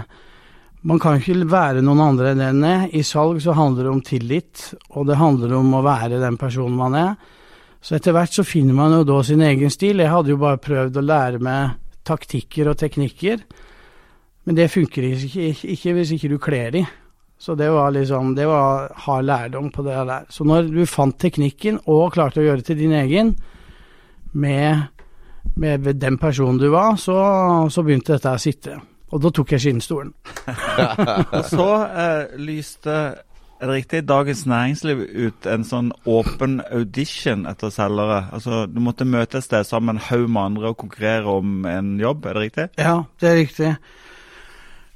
man 0.87 1.01
kan 1.01 1.21
ikke 1.21 1.47
være 1.49 1.85
noen 1.85 2.03
andre 2.03 2.33
enn 2.35 2.43
den 2.43 2.65
er. 2.67 2.85
I 2.93 3.05
salg 3.07 3.41
så 3.45 3.55
handler 3.57 3.87
det 3.87 3.93
om 3.95 4.05
tillit, 4.05 4.69
og 4.91 5.07
det 5.09 5.21
handler 5.21 5.55
om 5.57 5.73
å 5.79 5.85
være 5.87 6.21
den 6.21 6.37
personen 6.41 6.77
man 6.77 6.99
er. 6.99 7.17
Så 7.81 7.97
etter 7.97 8.13
hvert 8.17 8.35
så 8.35 8.45
finner 8.45 8.75
man 8.75 8.93
jo 8.97 9.05
da 9.07 9.23
sin 9.25 9.45
egen 9.47 9.71
stil. 9.71 10.03
Jeg 10.03 10.13
hadde 10.13 10.35
jo 10.35 10.41
bare 10.43 10.61
prøvd 10.61 10.99
å 10.99 11.07
lære 11.07 11.41
meg 11.43 11.77
taktikker 12.07 12.71
og 12.71 12.79
teknikker, 12.81 13.43
men 14.47 14.57
det 14.59 14.71
funker 14.71 15.09
ikke, 15.11 15.51
ikke, 15.75 15.93
hvis 15.97 16.15
ikke 16.15 16.31
du 16.31 16.39
kler 16.43 16.73
de. 16.75 16.85
Så 17.39 17.55
det 17.59 17.67
var 17.69 17.91
liksom 17.93 18.35
Det 18.35 18.47
var 18.49 18.93
hard 18.95 19.25
lærdom 19.25 19.71
på 19.71 19.83
det 19.83 19.97
der. 20.09 20.25
Så 20.31 20.45
når 20.45 20.71
du 20.73 20.87
fant 20.87 21.19
teknikken 21.19 21.81
og 21.85 22.15
klarte 22.15 22.41
å 22.41 22.47
gjøre 22.47 22.63
det 22.63 22.69
til 22.71 22.79
din 22.79 22.95
egen, 22.97 23.35
med, 24.33 24.87
med 25.57 25.89
den 26.01 26.19
personen 26.19 26.59
du 26.59 26.69
var, 26.71 26.97
så, 26.97 27.17
så 27.69 27.83
begynte 27.83 28.15
dette 28.15 28.33
å 28.33 28.41
sitte. 28.41 28.79
Og 29.15 29.23
da 29.23 29.31
tok 29.31 29.53
jeg 29.55 29.63
skinnstolen. 29.63 30.13
Og 31.37 31.45
så 31.47 31.69
eh, 31.87 32.39
lyste 32.43 32.97
er 33.61 33.71
det 33.71 33.75
riktig 33.75 34.03
Dagens 34.09 34.45
Næringsliv 34.47 35.01
ut 35.27 35.47
en 35.49 35.65
sånn 35.65 35.91
åpen 36.09 36.59
audition 36.71 37.47
etter 37.49 37.73
selgere. 37.73 38.27
Altså, 38.33 38.67
Du 38.67 38.81
måtte 38.81 39.07
møte 39.09 39.39
et 39.39 39.45
sted 39.45 39.65
sammen 39.65 39.97
en 39.97 40.03
haug 40.11 40.29
med 40.29 40.43
andre 40.43 40.69
og 40.73 40.77
konkurrere 40.77 41.25
om 41.39 41.65
en 41.67 41.99
jobb, 42.01 42.27
er 42.27 42.35
det 42.35 42.43
riktig? 42.43 42.69
Ja, 42.79 43.03
det 43.21 43.29
er 43.31 43.37
riktig. 43.41 43.77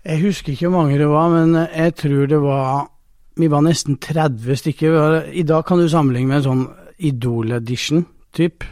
Jeg 0.04 0.22
husker 0.22 0.52
ikke 0.52 0.68
hvor 0.68 0.82
mange 0.82 0.98
det 0.98 1.08
var, 1.08 1.28
men 1.28 1.54
jeg 1.54 1.94
tror 1.94 2.26
det 2.26 2.40
var 2.40 2.88
Vi 3.36 3.46
var 3.48 3.62
nesten 3.62 3.96
30 3.96 4.56
stykker. 4.56 5.32
I 5.32 5.42
dag 5.42 5.64
kan 5.64 5.78
du 5.78 5.88
sammenligne 5.88 6.28
med 6.28 6.36
en 6.36 6.44
sånn 6.44 6.64
Idol-edition, 6.98 8.04
typ. 8.36 8.64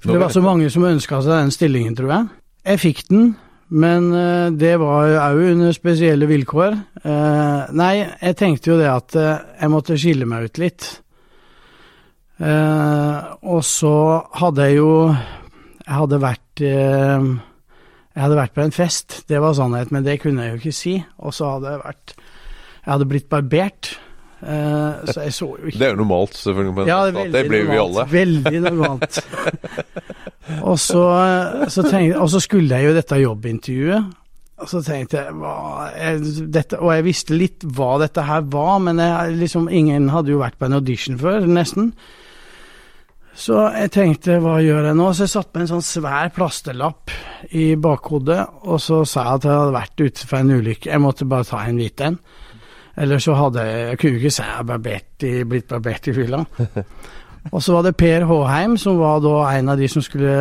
For 0.00 0.12
det 0.12 0.20
var 0.20 0.30
så 0.30 0.42
mange 0.44 0.70
som 0.70 0.84
ønska 0.86 1.18
seg 1.24 1.32
den 1.32 1.50
stillingen, 1.50 1.96
tror 1.96 2.12
jeg. 2.12 2.28
Jeg 2.64 2.80
fikk 2.80 3.00
den, 3.08 3.32
men 3.70 4.08
eh, 4.14 4.48
det 4.58 4.72
var 4.82 5.12
òg 5.30 5.44
under 5.52 5.74
spesielle 5.74 6.26
vilkår. 6.26 6.74
Eh, 7.04 7.70
nei, 7.78 7.92
jeg 8.02 8.38
tenkte 8.38 8.72
jo 8.72 8.78
det 8.80 8.88
at 8.90 9.14
eh, 9.18 9.44
jeg 9.60 9.70
måtte 9.70 9.98
skille 10.00 10.26
meg 10.26 10.50
ut 10.50 10.60
litt. 10.62 10.90
Og 12.40 13.58
så 13.68 13.96
hadde 14.40 14.64
jeg 14.64 14.78
jo 14.78 14.92
Jeg 15.12 15.92
hadde 15.92 16.18
vært 16.22 16.62
Jeg 16.64 18.22
hadde 18.22 18.38
vært 18.38 18.54
på 18.56 18.62
en 18.64 18.72
fest, 18.72 19.18
det 19.28 19.42
var 19.44 19.52
sannhet, 19.58 19.92
men 19.92 20.06
det 20.06 20.22
kunne 20.22 20.46
jeg 20.46 20.54
jo 20.54 20.60
ikke 20.62 20.78
si. 20.78 20.94
Og 21.20 21.36
så 21.36 21.50
hadde 21.50 21.74
jeg 21.74 21.82
vært 21.82 22.14
Jeg 22.16 22.88
hadde 22.94 23.08
blitt 23.12 23.28
barbert. 23.28 23.90
Eh, 24.40 25.10
så 25.12 25.26
jeg 25.26 25.34
så 25.36 25.48
jo 25.60 25.68
ikke 25.68 25.78
Det 25.78 25.86
er 25.86 25.90
jo 25.92 26.00
normalt, 26.00 26.36
selvfølgelig. 26.40 26.86
Ja, 26.88 27.00
det, 27.10 27.26
det, 27.34 27.42
blir 27.48 27.66
vi 27.68 27.80
alle. 27.80 28.06
Veldig 28.10 28.62
normalt. 28.64 29.20
og, 30.70 30.78
så, 30.80 31.04
så 31.68 31.84
tenkte, 31.84 32.20
og 32.20 32.30
så 32.32 32.40
skulle 32.40 32.78
jeg 32.78 32.88
jo 32.88 32.96
dette 32.96 33.20
jobbintervjuet. 33.20 34.16
Og 34.60 34.68
så 34.68 34.82
tenkte 34.84 35.22
jeg, 35.22 35.36
hva, 35.40 35.90
jeg 35.96 36.48
dette, 36.52 36.78
Og 36.84 36.92
jeg 36.92 37.06
visste 37.06 37.36
litt 37.36 37.64
hva 37.64 37.94
dette 38.02 38.24
her 38.28 38.44
var, 38.52 38.80
men 38.84 39.00
jeg, 39.00 39.36
liksom, 39.40 39.70
ingen 39.72 40.10
hadde 40.12 40.34
jo 40.34 40.42
vært 40.42 40.58
på 40.60 40.68
en 40.68 40.76
audition 40.80 41.20
før, 41.20 41.46
nesten. 41.48 41.94
Så 43.40 43.56
jeg 43.72 43.92
tenkte, 43.94 44.36
hva 44.42 44.58
gjør 44.60 44.90
jeg 44.90 44.98
nå? 44.98 45.06
Så 45.14 45.24
jeg 45.24 45.32
satte 45.32 45.56
med 45.56 45.64
en 45.64 45.72
sånn 45.76 45.86
svær 45.86 46.32
plastelapp 46.34 47.12
i 47.56 47.72
bakhodet, 47.80 48.42
og 48.68 48.82
så 48.82 49.00
sa 49.08 49.24
jeg 49.24 49.40
at 49.40 49.46
jeg 49.48 49.58
hadde 49.62 49.76
vært 49.78 50.04
ute 50.04 50.28
for 50.28 50.40
en 50.40 50.54
ulykke. 50.58 50.90
Jeg 50.90 51.02
måtte 51.04 51.28
bare 51.30 51.48
ta 51.48 51.62
en 51.64 51.80
hvit 51.80 52.04
en. 52.04 52.18
Eller 52.96 53.22
så 53.22 53.34
hadde 53.38 53.64
jeg 53.64 53.88
Jeg 53.88 53.98
kunne 53.98 54.18
ikke 54.18 54.34
si 54.34 54.42
jeg 54.42 54.66
barbert 54.66 55.26
i, 55.26 55.32
blitt 55.44 55.68
barbert 55.68 56.08
i 56.10 56.14
fylla. 56.16 56.44
Og 57.54 57.62
så 57.62 57.72
var 57.72 57.86
det 57.86 57.96
Per 57.96 58.26
Håheim, 58.28 58.76
som 58.76 58.98
var 59.00 59.22
da 59.24 59.36
en 59.54 59.72
av 59.72 59.78
de 59.80 59.88
som 59.88 60.02
skulle 60.04 60.34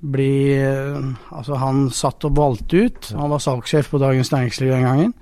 bli 0.00 0.56
Altså, 0.60 1.56
han 1.60 1.88
satt 1.92 2.24
og 2.28 2.36
valgte 2.36 2.86
ut. 2.86 3.10
Han 3.18 3.32
var 3.34 3.42
salgssjef 3.42 3.90
på 3.90 4.00
Dagens 4.00 4.32
Næringsliv 4.32 4.72
den 4.72 4.86
gangen. 4.86 5.12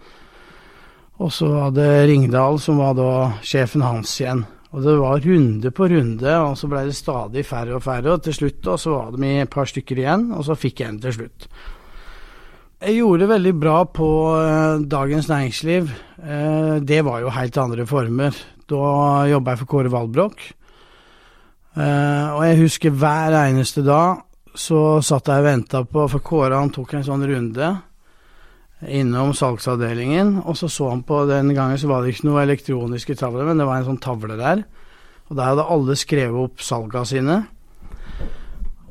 Og 1.18 1.32
så 1.34 1.48
var 1.50 1.72
det 1.74 2.06
Ringdal, 2.06 2.60
som 2.62 2.78
var 2.78 2.94
da 2.94 3.10
sjefen 3.42 3.82
hans 3.82 4.12
igjen. 4.20 4.44
Og 4.68 4.84
det 4.84 4.94
var 5.00 5.24
runde 5.24 5.70
på 5.72 5.88
runde, 5.88 6.34
og 6.44 6.54
så 6.60 6.68
ble 6.68 6.84
det 6.86 6.94
stadig 6.94 7.44
færre 7.48 7.78
og 7.78 7.82
færre. 7.82 8.12
Og 8.12 8.22
til 8.22 8.36
slutt 8.36 8.60
da, 8.66 8.76
så 8.76 8.92
var 8.92 9.16
det 9.16 9.32
et 9.40 9.50
par 9.50 9.66
stykker 9.66 10.02
igjen, 10.02 10.28
og 10.36 10.44
så 10.46 10.58
fikk 10.58 10.82
jeg 10.82 10.92
en 10.92 11.00
til 11.02 11.16
slutt. 11.16 11.48
Jeg 12.78 13.00
gjorde 13.00 13.24
det 13.24 13.32
veldig 13.32 13.52
bra 13.58 13.78
på 13.90 14.08
eh, 14.38 14.84
Dagens 14.86 15.26
Næringsliv. 15.26 15.88
Eh, 16.22 16.76
det 16.86 17.00
var 17.02 17.24
jo 17.24 17.32
helt 17.34 17.58
andre 17.58 17.86
former. 17.90 18.36
Da 18.70 19.26
jobba 19.26 19.56
jeg 19.56 19.60
for 19.64 19.70
Kåre 19.72 19.90
Valbrok. 19.90 20.44
Eh, 21.74 22.28
og 22.36 22.44
jeg 22.46 22.60
husker 22.60 22.94
hver 22.94 23.34
eneste 23.40 23.82
dag 23.82 24.22
så 24.54 25.02
satt 25.02 25.26
jeg 25.26 25.42
og 25.42 25.48
venta 25.48 25.82
på 25.90 26.06
For 26.06 26.22
Kåre 26.22 26.54
han 26.54 26.70
tok 26.74 26.94
en 26.94 27.06
sånn 27.06 27.26
runde 27.26 27.74
innom 28.86 29.34
salgsavdelingen, 29.34 30.36
og 30.46 30.54
så 30.54 30.70
så 30.70 30.92
han 30.92 31.02
på 31.02 31.24
Den 31.26 31.50
gangen 31.54 31.78
så 31.82 31.90
var 31.90 32.06
det 32.06 32.14
ikke 32.14 32.30
noe 32.30 32.46
elektroniske 32.46 33.18
tavler, 33.18 33.46
men 33.50 33.58
det 33.58 33.66
var 33.66 33.82
en 33.82 33.90
sånn 33.90 34.02
tavle 34.02 34.38
der. 34.38 34.62
Og 35.26 35.34
der 35.34 35.50
hadde 35.50 35.66
alle 35.66 35.98
skrevet 35.98 36.46
opp 36.46 36.62
salga 36.62 37.02
sine. 37.02 37.42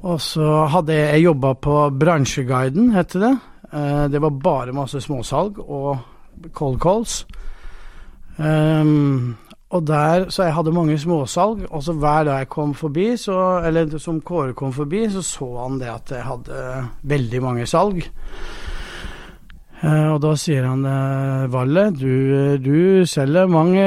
Og 0.03 0.20
så 0.20 0.65
hadde 0.75 0.91
jeg, 0.91 1.13
jeg 1.15 1.29
jobba 1.32 1.56
på 1.56 1.86
Bransjeguiden, 1.96 2.91
heter 2.91 3.24
det. 3.24 3.38
Eh, 3.74 4.06
det 4.08 4.22
var 4.22 4.30
bare 4.30 4.76
masse 4.76 5.02
småsalg 5.02 5.60
og 5.60 5.98
cold 6.54 6.80
calls. 6.80 7.26
Um, 8.38 9.36
og 9.70 9.88
der, 9.88 10.30
Så 10.30 10.44
jeg 10.44 10.54
hadde 10.54 10.72
mange 10.72 10.98
småsalg, 10.98 11.66
og 11.72 11.84
så 11.84 11.94
hver 11.94 12.24
dag 12.24 12.38
jeg 12.38 12.50
kom 12.50 12.74
forbi, 12.74 13.18
så, 13.18 13.62
eller 13.66 13.98
som 13.98 14.22
Kåre 14.22 14.54
kom 14.54 14.74
forbi, 14.74 15.10
så 15.10 15.22
så 15.22 15.48
han 15.64 15.80
det 15.80 15.90
at 15.90 16.12
jeg 16.12 16.24
hadde 16.24 16.88
veldig 17.04 17.42
mange 17.44 17.66
salg. 17.66 18.04
Eh, 19.78 20.08
og 20.10 20.18
da 20.24 20.32
sier 20.40 20.66
han 20.66 20.82
eh, 20.90 21.44
Valle, 21.54 21.84
du, 21.94 22.58
du 22.58 23.06
selger 23.06 23.46
mange, 23.52 23.84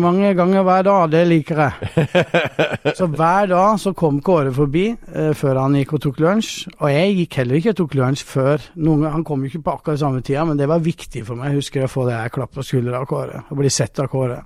mange 0.00 0.30
ganger 0.38 0.64
hver 0.64 0.86
dag, 0.86 1.10
det 1.12 1.20
liker 1.28 1.60
jeg. 1.60 2.06
så 2.98 3.08
hver 3.12 3.50
dag 3.52 3.76
så 3.82 3.92
kom 3.96 4.22
Kåre 4.24 4.54
forbi 4.56 4.86
eh, 4.94 5.34
før 5.36 5.60
han 5.60 5.76
gikk 5.76 5.92
og 5.98 6.04
tok 6.06 6.24
lunsj. 6.24 6.54
Og 6.78 6.88
jeg 6.94 7.12
gikk 7.20 7.38
heller 7.42 7.60
ikke 7.60 7.74
og 7.74 7.80
tok 7.82 7.98
lunsj 8.00 8.24
før. 8.30 8.68
Noen, 8.80 9.06
han 9.12 9.26
kom 9.28 9.44
jo 9.44 9.52
ikke 9.52 9.64
på 9.68 9.76
akkurat 9.76 10.00
samme 10.00 10.24
tida, 10.24 10.46
men 10.48 10.60
det 10.60 10.70
var 10.70 10.84
viktig 10.84 11.26
for 11.28 11.36
meg. 11.36 11.52
Jeg 11.52 11.60
husker 11.60 11.84
jeg 11.84 11.92
å 11.92 11.94
få 11.98 12.08
det 12.08 12.18
her 12.22 12.32
klapp 12.32 12.56
på 12.56 12.64
skuldra 12.64 13.04
av 13.04 13.08
Kåre, 13.10 13.44
og 13.44 13.60
bli 13.60 13.72
sett 13.72 14.00
av 14.00 14.08
Kåre. 14.12 14.40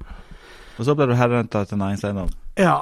Og 0.78 0.86
så 0.86 0.94
ble 0.98 1.10
du 1.10 1.18
herrenta 1.18 1.62
til 1.66 1.78
næringseiendom. 1.78 2.30
Ja, 2.58 2.78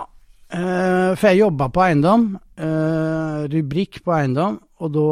eh, 0.52 1.12
for 1.12 1.28
jeg 1.28 1.44
jobba 1.44 1.68
på 1.68 1.84
eiendom, 1.84 2.30
eh, 2.56 3.42
rubrikk 3.52 4.00
på 4.04 4.16
eiendom, 4.16 4.62
og 4.80 4.92
da 4.96 5.10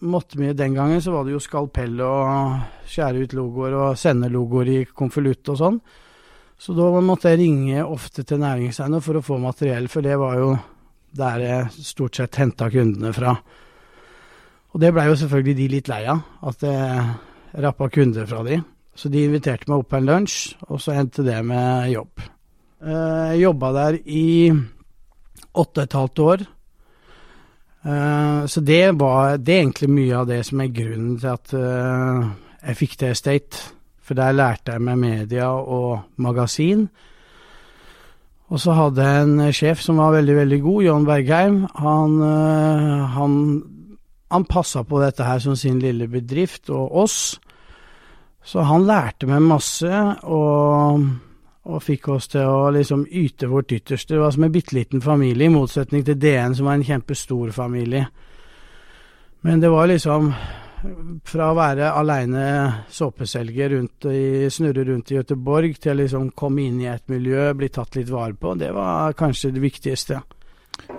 måtte 0.00 0.38
vi 0.38 0.52
Den 0.52 0.74
gangen 0.74 1.00
så 1.02 1.12
var 1.14 1.24
det 1.24 1.32
jo 1.32 1.40
skalpell 1.42 2.00
og 2.04 2.86
skjære 2.88 3.22
ut 3.24 3.36
logoer 3.36 3.74
og 3.74 3.98
sende 3.98 4.28
logoer 4.32 4.68
i 4.72 4.78
konvolutt 4.92 5.48
og 5.52 5.58
sånn. 5.60 5.78
Så 6.58 6.72
da 6.76 6.88
måtte 7.04 7.28
jeg 7.32 7.42
ringe 7.42 7.84
ofte 7.84 8.24
til 8.24 8.40
næringseiendom 8.40 9.02
for 9.04 9.18
å 9.18 9.24
få 9.24 9.36
materiell, 9.42 9.88
for 9.92 10.00
det 10.04 10.16
var 10.20 10.38
jo 10.40 10.54
der 11.16 11.42
jeg 11.44 11.84
stort 11.84 12.16
sett 12.16 12.38
henta 12.40 12.70
kundene 12.72 13.12
fra. 13.16 13.34
Og 14.72 14.80
det 14.80 14.92
blei 14.92 15.06
jo 15.08 15.16
selvfølgelig 15.16 15.56
de 15.56 15.68
litt 15.72 15.88
lei 15.88 16.02
av, 16.12 16.22
at 16.48 16.64
jeg 16.64 17.60
rappa 17.64 17.88
kunder 17.92 18.26
fra 18.28 18.42
de. 18.44 18.58
Så 18.96 19.08
de 19.12 19.26
inviterte 19.26 19.68
meg 19.68 19.82
opp 19.82 19.90
på 19.92 19.98
en 20.00 20.08
lunsj, 20.08 20.38
og 20.68 20.80
så 20.80 20.96
endte 20.96 21.24
det 21.24 21.38
med 21.44 21.90
jobb. 21.92 22.24
Eh, 22.80 23.36
Jeg 23.36 23.42
jobba 23.42 23.72
der 23.72 23.98
i 24.04 24.26
åtte 25.56 25.80
og 25.80 25.84
et 25.84 25.96
halvt 25.96 26.18
år. 26.24 26.44
Eh, 27.86 28.46
Så 28.46 28.60
det 28.60 28.98
var 28.98 29.36
det 29.38 29.54
er 29.54 29.62
egentlig 29.62 29.90
mye 29.90 30.16
av 30.16 30.26
det 30.26 30.44
som 30.46 30.60
er 30.60 30.74
grunnen 30.74 31.18
til 31.20 31.28
at 31.30 31.54
eh, 31.54 32.28
jeg 32.66 32.76
fikk 32.76 32.96
til 32.98 33.12
Estate. 33.14 33.62
For 34.02 34.14
der 34.14 34.32
lærte 34.32 34.72
jeg 34.72 34.82
meg 34.86 34.98
media 34.98 35.50
og 35.50 36.00
magasin. 36.16 36.88
Og 38.48 38.60
så 38.62 38.76
hadde 38.78 39.02
jeg 39.02 39.22
en 39.22 39.52
sjef 39.52 39.80
som 39.82 39.98
var 39.98 40.12
veldig, 40.14 40.36
veldig 40.36 40.60
god, 40.62 40.82
John 40.84 41.06
Bergheim. 41.06 41.64
Han, 41.82 42.20
eh, 42.22 43.06
han, 43.16 43.32
han 44.30 44.46
passa 44.46 44.84
på 44.86 45.00
dette 45.02 45.26
her 45.26 45.42
som 45.42 45.56
sin 45.58 45.80
lille 45.82 46.06
bedrift, 46.08 46.70
og 46.70 46.94
oss. 47.02 47.40
Så 48.46 48.62
han 48.62 48.86
lærte 48.86 49.26
meg 49.26 49.42
masse, 49.42 49.90
og, 50.22 51.02
og 51.66 51.82
fikk 51.82 52.08
oss 52.14 52.28
til 52.30 52.46
å 52.46 52.70
liksom 52.74 53.06
yte 53.10 53.48
vårt 53.50 53.72
ytterste. 53.74 54.14
Det 54.14 54.22
var 54.22 54.34
som 54.34 54.46
en 54.46 54.54
bitte 54.54 54.76
liten 54.76 55.02
familie, 55.02 55.48
i 55.48 55.52
motsetning 55.52 56.04
til 56.06 56.18
DN, 56.20 56.54
som 56.54 56.68
var 56.68 56.78
en 56.78 56.86
kjempestor 56.86 57.50
familie. 57.54 58.06
Men 59.46 59.60
det 59.60 59.70
var 59.72 59.90
liksom 59.90 60.30
fra 61.26 61.50
å 61.50 61.56
være 61.56 61.90
aleine 61.96 62.46
såpeselger 62.92 63.72
rundt 63.74 64.06
i, 64.10 64.46
snurre 64.52 64.84
rundt 64.86 65.10
i 65.10 65.18
Göteborg, 65.18 65.78
til 65.80 65.94
å 65.94 66.00
liksom 66.02 66.30
komme 66.38 66.68
inn 66.68 66.80
i 66.84 66.90
et 66.92 67.06
miljø, 67.10 67.48
bli 67.58 67.70
tatt 67.72 67.98
litt 67.98 68.10
vare 68.12 68.36
på, 68.38 68.54
det 68.60 68.72
var 68.76 69.16
kanskje 69.18 69.54
det 69.56 69.64
viktigste. 69.64 70.22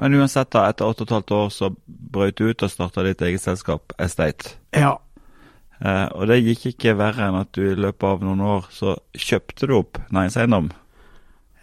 Men 0.01 0.17
uansett, 0.17 0.50
da, 0.51 0.67
etter 0.71 0.89
åtte 0.89 1.05
og 1.05 1.07
et 1.07 1.15
halvt 1.15 1.36
år 1.38 1.51
så 1.53 1.71
brøt 1.86 2.39
du 2.39 2.50
ut 2.50 2.63
og 2.65 2.71
starta 2.74 3.05
ditt 3.05 3.21
eget 3.24 3.43
selskap, 3.43 3.93
Estate. 4.01 4.57
Ja. 4.75 4.97
Eh, 5.77 6.07
og 6.15 6.27
det 6.29 6.41
gikk 6.41 6.72
ikke 6.72 6.98
verre 6.98 7.29
enn 7.29 7.39
at 7.41 7.53
du 7.53 7.63
i 7.67 7.77
løpet 7.77 8.10
av 8.10 8.25
noen 8.25 8.41
år 8.41 8.67
så 8.74 8.98
kjøpte 9.13 9.69
du 9.69 9.77
opp 9.77 10.01
næringseiendom. 10.10 10.72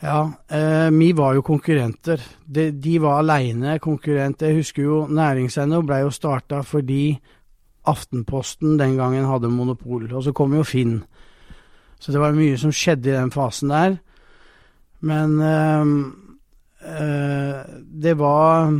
Ja, 0.04 0.32
eh, 0.48 0.90
vi 0.90 1.12
var 1.16 1.34
jo 1.34 1.42
konkurrenter. 1.42 2.20
De, 2.44 2.68
de 2.70 2.98
var 3.00 3.22
aleine 3.22 3.78
konkurrenter. 3.80 4.50
Jeg 4.50 4.60
husker 4.60 4.84
jo 4.84 4.98
Næringseiendom 5.08 5.86
ble 5.88 6.02
jo 6.04 6.10
starta 6.12 6.60
fordi 6.66 7.16
Aftenposten 7.88 8.78
den 8.80 8.96
gangen 8.96 9.26
hadde 9.28 9.50
monopol, 9.52 10.06
og 10.12 10.22
så 10.24 10.32
kom 10.32 10.54
jo 10.56 10.62
Finn. 10.64 11.02
Så 12.00 12.12
det 12.12 12.20
var 12.20 12.36
mye 12.36 12.56
som 12.60 12.72
skjedde 12.72 13.10
i 13.10 13.16
den 13.16 13.32
fasen 13.32 13.72
der. 13.72 13.96
Men 15.04 15.34
eh, 15.40 15.90
eh, 16.88 17.74
det 18.04 18.14
var 18.20 18.72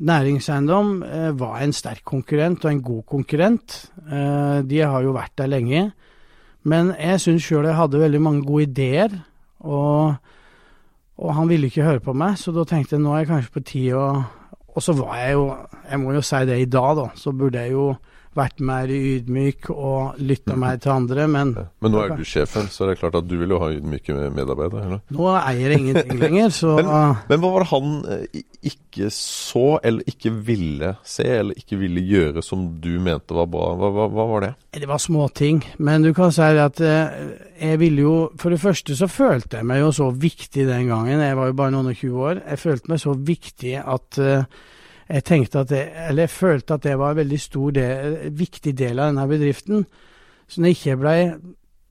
Næringseiendom 0.00 1.02
eh, 1.04 1.30
var 1.36 1.60
en 1.60 1.74
sterk 1.76 2.00
konkurrent, 2.08 2.64
og 2.64 2.72
en 2.72 2.82
god 2.82 3.02
konkurrent. 3.08 3.92
Eh, 4.08 4.60
de 4.64 4.80
har 4.80 5.02
jo 5.04 5.12
vært 5.12 5.36
der 5.38 5.50
lenge. 5.52 5.90
Men 6.62 6.94
jeg 6.96 7.20
syns 7.20 7.44
sjøl 7.44 7.68
jeg 7.68 7.76
hadde 7.76 8.00
veldig 8.00 8.20
mange 8.20 8.44
gode 8.44 8.68
ideer, 8.68 9.12
og, 9.60 10.14
og 11.20 11.34
han 11.36 11.48
ville 11.48 11.68
ikke 11.68 11.84
høre 11.84 12.00
på 12.04 12.14
meg, 12.16 12.38
så 12.40 12.52
da 12.52 12.64
tenkte 12.68 12.96
jeg 12.96 13.04
nå 13.04 13.12
er 13.12 13.24
jeg 13.24 13.30
kanskje 13.32 13.54
på 13.56 13.64
tide 13.64 13.96
å 14.00 14.10
Og 14.70 14.82
så 14.82 14.92
var 14.94 15.16
jeg 15.18 15.32
jo, 15.34 15.46
jeg 15.90 15.98
må 15.98 16.12
jo 16.14 16.20
si 16.22 16.38
det 16.46 16.60
i 16.62 16.68
dag, 16.70 16.92
da, 16.96 17.08
så 17.18 17.32
burde 17.34 17.58
jeg 17.58 17.72
jo 17.72 17.88
vært 18.36 18.60
mer 18.62 18.90
ydmyk 18.94 19.70
og 19.72 20.20
lytta 20.22 20.54
mer 20.58 20.78
til 20.82 20.92
andre, 20.94 21.26
men 21.30 21.54
Men 21.82 21.92
nå 21.92 22.02
er 22.04 22.14
du 22.14 22.22
sjefen, 22.26 22.68
så 22.70 22.86
det 22.86 22.94
er 22.94 23.00
klart 23.00 23.18
at 23.18 23.26
du 23.26 23.36
vil 23.40 23.50
jo 23.50 23.58
ha 23.62 23.70
ydmyke 23.74 24.14
medarbeidere? 24.34 24.84
eller? 24.86 25.00
nå 25.10 25.26
eier 25.40 25.74
jeg 25.74 25.80
ingenting 25.80 26.20
lenger, 26.20 26.54
så 26.54 26.76
Men, 26.78 26.92
men 27.28 27.42
hva 27.42 27.52
var 27.54 27.64
det 27.64 27.70
han 27.72 27.96
eh, 28.14 28.42
ikke 28.70 29.10
så, 29.14 29.80
eller 29.82 30.06
ikke 30.10 30.32
ville 30.46 30.94
se, 31.02 31.26
eller 31.26 31.58
ikke 31.58 31.80
ville 31.80 32.04
gjøre 32.06 32.44
som 32.46 32.66
du 32.82 32.92
mente 33.02 33.34
var 33.34 33.50
bra? 33.50 33.72
Hva, 33.80 33.92
hva, 33.96 34.08
hva 34.14 34.28
var 34.34 34.46
det? 34.46 34.54
Det 34.78 34.88
var 34.90 35.02
småting, 35.02 35.64
men 35.78 36.06
du 36.06 36.12
kan 36.14 36.34
si 36.34 36.46
at 36.62 36.80
eh, 36.84 37.22
jeg 37.60 37.78
ville 37.80 38.04
jo 38.06 38.16
For 38.40 38.54
det 38.54 38.60
første 38.62 38.94
så 38.96 39.08
følte 39.10 39.58
jeg 39.58 39.66
meg 39.68 39.82
jo 39.82 39.90
så 39.92 40.10
viktig 40.14 40.66
den 40.68 40.90
gangen, 40.90 41.20
jeg 41.20 41.36
var 41.38 41.50
jo 41.50 41.56
bare 41.58 41.74
noen 41.74 41.90
og 41.90 41.98
tjue 41.98 42.28
år. 42.30 42.44
Jeg 42.46 42.62
følte 42.62 42.92
meg 42.92 43.02
så 43.02 43.14
viktig 43.16 43.74
at 43.80 44.20
eh, 44.22 44.60
jeg 45.10 45.24
tenkte 45.26 45.64
at 45.64 45.70
det, 45.72 45.80
eller 46.08 46.28
jeg 46.28 46.32
følte 46.34 46.76
at 46.76 46.84
det 46.86 46.98
var 47.00 47.12
en 47.12 47.20
veldig 47.20 47.40
stor 47.42 47.72
del, 47.74 48.18
viktig 48.38 48.74
del 48.78 49.00
av 49.00 49.10
denne 49.10 49.26
bedriften. 49.30 49.86
Så 50.46 50.60
når 50.60 50.70
jeg 50.70 50.78
ikke 50.78 51.00
blei 51.00 51.18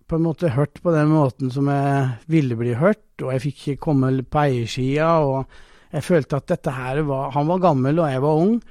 på 0.09 0.17
en 0.17 0.25
måte 0.25 0.53
hørt 0.55 0.79
på 0.83 0.93
den 0.95 1.11
måten 1.11 1.51
som 1.53 1.67
jeg 1.69 2.05
ville 2.31 2.57
bli 2.57 2.77
hørt, 2.79 3.03
og 3.21 3.33
jeg 3.33 3.43
fikk 3.43 3.59
ikke 3.59 3.83
komme 3.89 4.13
på 4.23 4.45
eiersida, 4.45 5.17
og 5.25 5.65
Jeg 5.89 6.03
følte 6.05 6.38
at 6.38 6.45
dette 6.45 6.69
her 6.69 7.01
var 7.01 7.31
Han 7.31 7.47
var 7.47 7.57
gammel, 7.57 7.99
og 7.99 8.11
jeg 8.11 8.21
var 8.21 8.35
ung. 8.38 8.61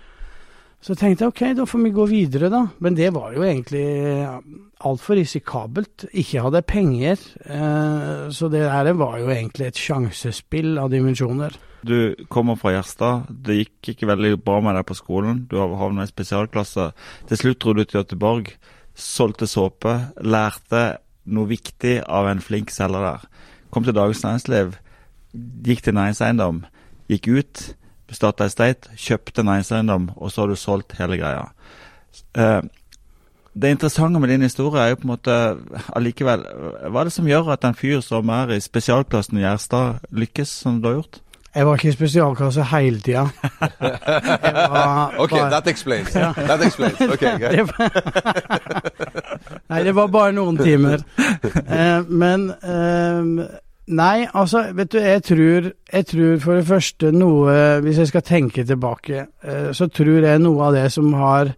Så 0.81 0.95
tenkte 0.95 1.25
jeg 1.25 1.33
ok, 1.33 1.41
da 1.59 1.65
får 1.67 1.81
vi 1.83 1.91
gå 1.91 2.05
videre, 2.07 2.49
da. 2.49 2.61
Men 2.79 2.95
det 2.95 3.09
var 3.15 3.33
jo 3.35 3.43
egentlig 3.43 3.83
altfor 4.87 5.19
risikabelt. 5.19 6.07
Ikke 6.13 6.45
hadde 6.45 6.61
jeg 6.61 6.71
penger. 6.71 7.25
Eh, 7.43 8.31
så 8.31 8.47
det 8.49 8.63
der 8.63 8.93
var 8.95 9.19
jo 9.19 9.33
egentlig 9.35 9.67
et 9.67 9.81
sjansespill 9.83 10.79
av 10.79 10.93
dimensjoner. 10.95 11.59
Du 11.87 12.15
kommer 12.29 12.59
fra 12.59 12.73
Gjerstad. 12.75 13.29
Det 13.31 13.59
gikk 13.61 13.93
ikke 13.93 14.09
veldig 14.11 14.33
bra 14.43 14.59
med 14.65 14.75
deg 14.79 14.87
på 14.89 14.97
skolen. 14.99 15.45
Du 15.51 15.59
har 15.61 15.77
havna 15.79 16.07
i 16.07 16.11
spesialklasse. 16.11 16.91
Til 17.31 17.41
slutt 17.41 17.61
dro 17.63 17.75
du 17.77 17.85
til 17.85 18.01
Göteborg, 18.01 18.51
solgte 18.99 19.47
såpe, 19.47 19.95
lærte 20.19 20.99
noe 21.29 21.49
viktig 21.51 22.01
av 22.09 22.29
en 22.31 22.43
flink 22.43 22.73
selger 22.75 23.05
der. 23.05 23.27
Kom 23.71 23.85
til 23.85 23.97
Dagens 23.97 24.25
Næringsliv, 24.25 24.79
gikk 25.67 25.85
til 25.85 25.95
næringseiendom, 25.95 26.63
gikk 27.13 27.29
ut, 27.29 27.63
starta 28.11 28.49
estate, 28.49 28.91
kjøpte 28.97 29.45
næringseiendom, 29.45 30.11
og 30.17 30.33
så 30.33 30.43
har 30.43 30.51
du 30.51 30.57
solgt 30.57 30.97
hele 30.99 31.19
greia. 31.21 31.51
Eh, 32.35 32.63
det 33.59 33.71
interessante 33.75 34.21
med 34.21 34.33
din 34.33 34.47
historie 34.47 34.81
er 34.81 34.93
jo 34.93 35.01
på 35.01 35.07
en 35.07 35.13
måte 35.13 35.35
allikevel 35.97 36.45
Hva 36.89 37.01
er 37.01 37.09
det 37.09 37.13
som 37.13 37.27
gjør 37.29 37.53
at 37.53 37.65
en 37.67 37.77
fyr 37.77 38.01
som 38.05 38.31
er 38.31 38.55
i 38.55 38.61
spesialklassen 38.63 39.39
i 39.39 39.43
Gjerstad, 39.43 40.05
lykkes 40.11 40.53
som 40.63 40.81
du 40.81 40.89
har 40.89 41.01
gjort? 41.01 41.21
Jeg 41.59 41.67
var 41.67 41.75
ikke 41.75 41.89
i 41.91 41.95
spesialklasse 41.97 42.65
hele 42.71 43.01
tida. 43.03 43.25
OK, 45.25 45.33
that 45.51 45.67
explains. 45.67 46.13
That 46.15 46.63
explains. 46.63 47.01
Ok, 47.01 47.25
greit. 47.43 47.73
Nei, 49.69 49.81
det 49.83 49.95
var 49.97 50.13
bare 50.15 50.37
noen 50.37 50.61
timer. 50.61 51.03
Eh, 51.19 52.05
men 52.07 52.53
eh, 52.63 53.49
Nei, 53.89 54.29
altså, 54.37 54.67
vet 54.77 54.93
du, 54.93 54.99
jeg 55.01 55.23
tror, 55.25 55.71
jeg 55.93 56.07
tror 56.13 56.39
for 56.45 56.59
det 56.59 56.67
første 56.69 57.11
noe 57.15 57.55
Hvis 57.81 58.03
jeg 58.03 58.11
skal 58.11 58.25
tenke 58.27 58.65
tilbake, 58.69 59.27
eh, 59.43 59.71
så 59.73 59.89
tror 59.89 60.29
jeg 60.29 60.43
noe 60.45 60.67
av 60.69 60.77
det 60.77 60.87
som 60.93 61.11
har 61.17 61.55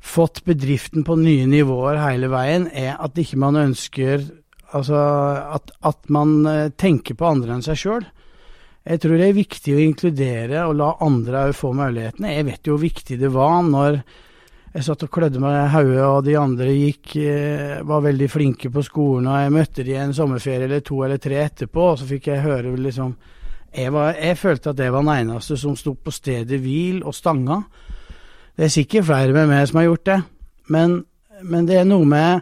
fått 0.00 0.42
bedriften 0.48 1.04
på 1.04 1.18
nye 1.20 1.46
nivåer 1.46 2.00
hele 2.00 2.30
veien, 2.32 2.66
er 2.72 2.96
at 2.96 3.18
ikke 3.20 3.38
man 3.38 3.60
ønsker 3.60 4.24
Altså 4.76 4.98
at, 5.54 5.70
at 5.86 6.10
man 6.12 6.42
eh, 6.46 6.70
tenker 6.76 7.16
på 7.16 7.28
andre 7.28 7.54
enn 7.54 7.64
seg 7.64 7.78
sjøl. 7.80 8.02
Jeg 8.86 9.02
tror 9.02 9.18
det 9.18 9.26
er 9.28 9.36
viktig 9.36 9.74
å 9.74 9.82
inkludere 9.82 10.62
og 10.68 10.78
la 10.78 10.92
andre 11.04 11.48
få 11.56 11.74
mulighetene. 11.76 12.32
Jeg 12.36 12.46
vet 12.46 12.68
jo 12.68 12.76
hvor 12.76 12.84
viktig 12.86 13.18
det 13.20 13.30
var 13.34 13.60
når 13.66 14.00
jeg 14.78 14.84
satt 14.84 15.02
og 15.06 15.10
klødde 15.12 15.40
meg 15.42 15.56
i 15.56 15.68
hodet, 15.72 16.02
og 16.04 16.18
de 16.26 16.34
andre 16.38 16.68
gikk, 16.70 17.16
eh, 17.16 17.78
var 17.88 18.04
veldig 18.04 18.28
flinke 18.30 18.70
på 18.70 18.84
skolen, 18.84 19.26
og 19.26 19.40
jeg 19.40 19.54
møtte 19.54 19.84
de 19.84 19.96
en 19.96 20.14
sommerferie 20.14 20.68
eller 20.68 20.84
to 20.84 21.00
eller 21.04 21.20
tre 21.22 21.40
etterpå, 21.40 21.86
og 21.92 21.98
så 21.98 22.08
fikk 22.08 22.28
jeg 22.30 22.44
høre 22.44 22.76
liksom 22.76 23.16
Jeg, 23.68 23.92
var, 23.92 24.14
jeg 24.16 24.36
følte 24.38 24.70
at 24.70 24.78
jeg 24.80 24.92
var 24.92 25.02
den 25.04 25.12
eneste 25.12 25.56
som 25.60 25.74
sto 25.76 25.92
på 25.92 26.10
stedet 26.10 26.56
hvil 26.60 27.02
og 27.04 27.12
stanga. 27.14 27.58
Det 28.56 28.64
er 28.64 28.72
sikkert 28.72 29.04
flere 29.04 29.34
med 29.36 29.50
meg 29.50 29.66
som 29.68 29.76
har 29.76 29.84
gjort 29.90 30.06
det, 30.06 30.22
men, 30.68 30.94
men 31.42 31.66
det 31.68 31.76
er 31.76 31.84
noe 31.84 32.06
med 32.08 32.40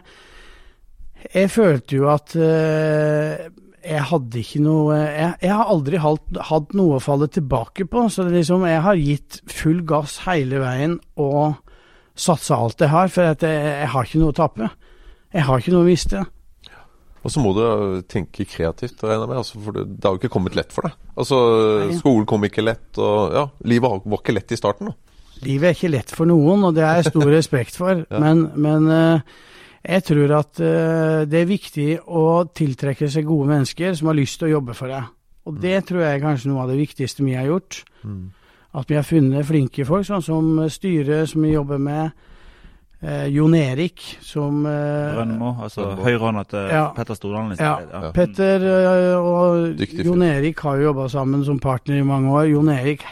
Jeg 1.33 1.51
følte 1.51 1.95
jo 1.95 2.07
at 2.07 2.35
eh, 2.35 3.49
jeg 3.87 4.03
hadde 4.11 4.39
ikke 4.41 4.59
noe 4.65 4.95
Jeg, 4.99 5.31
jeg 5.47 5.53
har 5.55 5.69
aldri 5.71 5.97
hatt, 6.03 6.73
noe 6.77 6.97
å 6.97 7.03
falle 7.03 7.27
tilbake 7.31 7.87
på, 7.89 8.05
så 8.11 8.25
det 8.27 8.33
er 8.33 8.39
liksom, 8.41 8.65
jeg 8.67 8.81
har 8.85 8.99
gitt 9.01 9.39
full 9.51 9.81
gass 9.87 10.19
hele 10.27 10.59
veien 10.63 10.97
og 11.17 11.55
satsa 12.17 12.57
alt 12.57 12.81
jeg 12.81 12.89
har, 12.93 13.11
for 13.13 13.29
at 13.33 13.43
jeg, 13.45 13.63
jeg 13.83 13.89
har 13.93 14.07
ikke 14.09 14.21
noe 14.23 14.33
å 14.33 14.37
tape. 14.37 14.69
Jeg 15.35 15.45
har 15.47 15.61
ikke 15.61 15.73
noe 15.75 15.85
å 15.85 15.89
miste. 15.89 16.23
Og 17.25 17.33
så 17.33 17.41
må 17.43 17.51
du 17.57 17.63
tenke 18.07 18.45
kreativt, 18.47 19.01
regner 19.03 19.25
jeg 19.25 19.29
med. 19.33 19.39
Altså, 19.41 19.59
for 19.65 19.75
det, 19.75 19.83
det 19.97 20.05
har 20.07 20.15
jo 20.15 20.21
ikke 20.21 20.31
kommet 20.31 20.55
lett 20.55 20.71
for 20.73 20.87
deg. 20.87 20.95
Altså, 21.19 21.39
Nei. 21.89 21.97
Skolen 21.99 22.27
kom 22.29 22.45
ikke 22.47 22.63
lett, 22.63 22.87
og 23.03 23.35
ja, 23.35 23.43
livet 23.67 23.89
var- 24.07 24.21
ikke 24.21 24.35
lett 24.37 24.53
i 24.55 24.59
starten. 24.59 24.91
da. 24.93 24.95
Livet 25.43 25.67
er 25.69 25.75
ikke 25.75 25.91
lett 25.93 26.13
for 26.15 26.25
noen, 26.29 26.63
og 26.69 26.73
det 26.77 26.85
har 26.87 27.01
jeg 27.01 27.11
stor 27.11 27.27
respekt 27.39 27.75
for. 27.77 28.05
Men, 28.23 28.45
men 28.55 28.87
eh, 28.89 29.35
jeg 29.87 30.03
tror 30.03 30.33
at 30.35 30.59
eh, 30.59 31.21
det 31.29 31.41
er 31.41 31.49
viktig 31.49 31.89
å 32.07 32.43
tiltrekke 32.51 33.07
seg 33.11 33.27
gode 33.27 33.47
mennesker 33.53 33.95
som 33.95 34.11
har 34.11 34.17
lyst 34.19 34.41
til 34.41 34.49
å 34.49 34.57
jobbe 34.57 34.75
for 34.77 34.91
deg. 34.91 35.13
Og 35.47 35.61
det 35.63 35.77
tror 35.87 36.03
jeg 36.03 36.17
er 36.17 36.23
kanskje 36.23 36.51
noe 36.51 36.65
av 36.65 36.71
det 36.73 36.81
viktigste 36.81 37.23
vi 37.23 37.37
har 37.37 37.47
gjort. 37.47 37.85
At 38.77 38.89
vi 38.91 38.97
har 38.97 39.05
funnet 39.07 39.47
flinke 39.47 39.85
folk, 39.87 40.03
sånn 40.05 40.25
som 40.25 40.49
styret 40.69 41.31
som 41.31 41.45
vi 41.45 41.53
jobber 41.53 41.79
med. 41.79 42.11
Eh, 42.99 43.27
Jon 43.29 43.53
Erik, 43.53 44.01
som 44.25 44.63
eh, 44.65 45.11
Brønnmo, 45.13 45.51
altså 45.61 45.83
høyrehånda 46.01 46.43
til 46.49 46.63
Ja. 46.73 46.87
Petter 46.95 47.13
Stordalen. 47.13 47.51
i 47.53 47.55
Ja, 47.61 47.75
ja. 47.93 48.11
Petter 48.11 48.63
eh, 48.65 49.17
og 49.21 49.77
Dyktig 49.77 49.99
fyr. 49.99 50.05
Jon 50.09 50.23
Erik 50.25 50.59
har 50.65 50.77
jo 50.79 50.87
jobba 50.87 51.05
sammen 51.13 51.43
som 51.45 51.59
partner 51.59 51.99
i 51.99 52.01
mange 52.03 52.31
år. 52.33 52.47
Jon 52.49 52.69
Erik, 52.73 53.03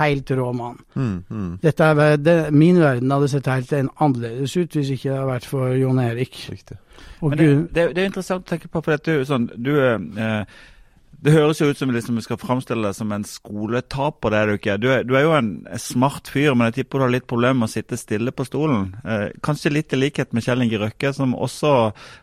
helt 0.00 0.30
rå 0.34 0.48
mann. 0.52 0.80
Mm, 0.96 1.22
mm, 1.30 1.58
Dette 1.62 1.84
er, 1.84 2.16
det, 2.16 2.36
min 2.52 2.80
verden 2.82 3.10
hadde 3.14 3.28
sett 3.28 3.46
helt 3.46 3.72
en- 3.72 3.90
annerledes 4.00 4.56
ut 4.56 4.74
hvis 4.74 4.90
ikke 4.96 5.10
det 5.12 5.18
hadde 5.20 5.30
vært 5.30 5.46
for 5.46 5.68
Jon 5.78 5.98
Erik. 6.02 6.34
riktig. 6.50 6.76
Og 7.22 7.30
Men 7.30 7.38
det, 7.38 7.46
det, 7.74 7.94
det 7.94 8.02
er 8.02 8.06
interessant 8.10 8.44
å 8.44 8.48
tenke 8.50 8.68
på, 8.68 8.82
for 8.82 8.92
at 8.98 9.04
du, 9.04 9.22
sånn, 9.24 9.46
du 9.62 9.70
eh, 9.78 10.44
Det 11.20 11.34
høres 11.34 11.58
jo 11.60 11.68
ut 11.68 11.76
som 11.76 11.90
liksom, 11.92 12.16
vi 12.16 12.24
skal 12.24 12.38
framstille 12.40 12.86
deg 12.86 12.96
som 12.96 13.10
en 13.12 13.26
skoletaper, 13.28 14.32
det 14.32 14.38
er 14.38 14.48
du 14.48 14.54
ikke. 14.56 14.76
Du 14.80 14.86
er, 14.88 15.02
du 15.04 15.16
er 15.18 15.26
jo 15.26 15.34
en 15.36 15.50
smart 15.80 16.30
fyr, 16.32 16.54
men 16.54 16.70
jeg 16.70 16.80
tipper 16.80 17.02
du 17.02 17.04
har 17.04 17.12
litt 17.12 17.28
problemer 17.28 17.58
med 17.60 17.68
å 17.68 17.74
sitte 17.74 17.98
stille 18.00 18.32
på 18.32 18.46
stolen. 18.48 18.94
Eh, 19.04 19.26
kanskje 19.44 19.74
litt 19.74 19.92
i 19.92 20.00
likhet 20.00 20.32
med 20.32 20.46
Kjell 20.46 20.64
Inge 20.64 20.80
Røkke, 20.80 21.12
som 21.16 21.36
også 21.36 21.74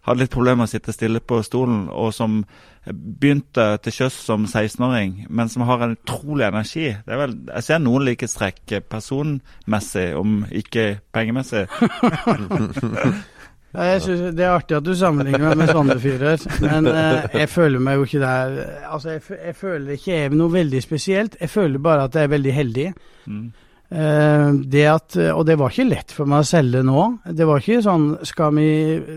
hadde 0.08 0.24
litt 0.24 0.34
problemer 0.34 0.64
med 0.64 0.72
å 0.72 0.74
sitte 0.74 0.96
stille 0.96 1.22
på 1.22 1.44
stolen, 1.46 1.86
og 1.94 2.10
som 2.18 2.42
begynte 2.88 3.68
til 3.84 3.94
sjøs 3.94 4.18
som 4.30 4.46
16-åring, 4.48 5.26
men 5.30 5.50
som 5.52 5.66
har 5.68 5.84
en 5.84 5.98
utrolig 5.98 6.48
energi. 6.48 6.90
Er 6.96 7.22
vel, 7.22 7.38
jeg 7.52 7.68
ser 7.68 7.82
noen 7.84 8.08
likhetstrekk 8.08 8.80
personmessig, 8.90 10.10
om 10.18 10.40
ikke 10.50 10.90
pengemessig. 11.14 11.68
Jeg 13.78 14.02
synes 14.02 14.36
Det 14.36 14.46
er 14.46 14.56
artig 14.56 14.78
at 14.78 14.86
du 14.86 14.94
sammenligner 14.98 15.54
meg 15.56 15.70
med 15.86 16.00
fyrer, 16.02 16.42
men 16.63 16.90
eh, 16.90 17.28
jeg 17.44 17.50
føler 17.50 17.84
meg 17.84 18.00
jo 18.00 18.08
ikke 18.08 18.22
der 18.24 18.58
Altså, 18.90 19.16
jeg, 19.16 19.22
jeg 19.46 19.56
føler 19.56 19.94
ikke 19.94 20.12
jeg 20.12 20.26
er 20.26 20.36
noe 20.36 20.54
veldig 20.54 20.82
spesielt. 20.84 21.38
Jeg 21.42 21.50
føler 21.50 21.80
bare 21.80 22.08
at 22.08 22.16
jeg 22.16 22.28
er 22.28 22.34
veldig 22.34 22.54
heldig. 22.54 22.88
Mm. 23.28 23.46
Eh, 23.88 24.48
det 24.68 24.86
at, 24.92 25.18
og 25.32 25.46
det 25.48 25.56
var 25.60 25.72
ikke 25.72 25.88
lett 25.88 26.12
for 26.12 26.30
meg 26.30 26.44
å 26.44 26.48
selge 26.48 26.82
nå. 26.84 27.04
Det 27.38 27.48
var 27.48 27.62
ikke 27.62 27.84
sånn 27.86 28.08
skal 28.28 28.56
vi, 28.58 28.70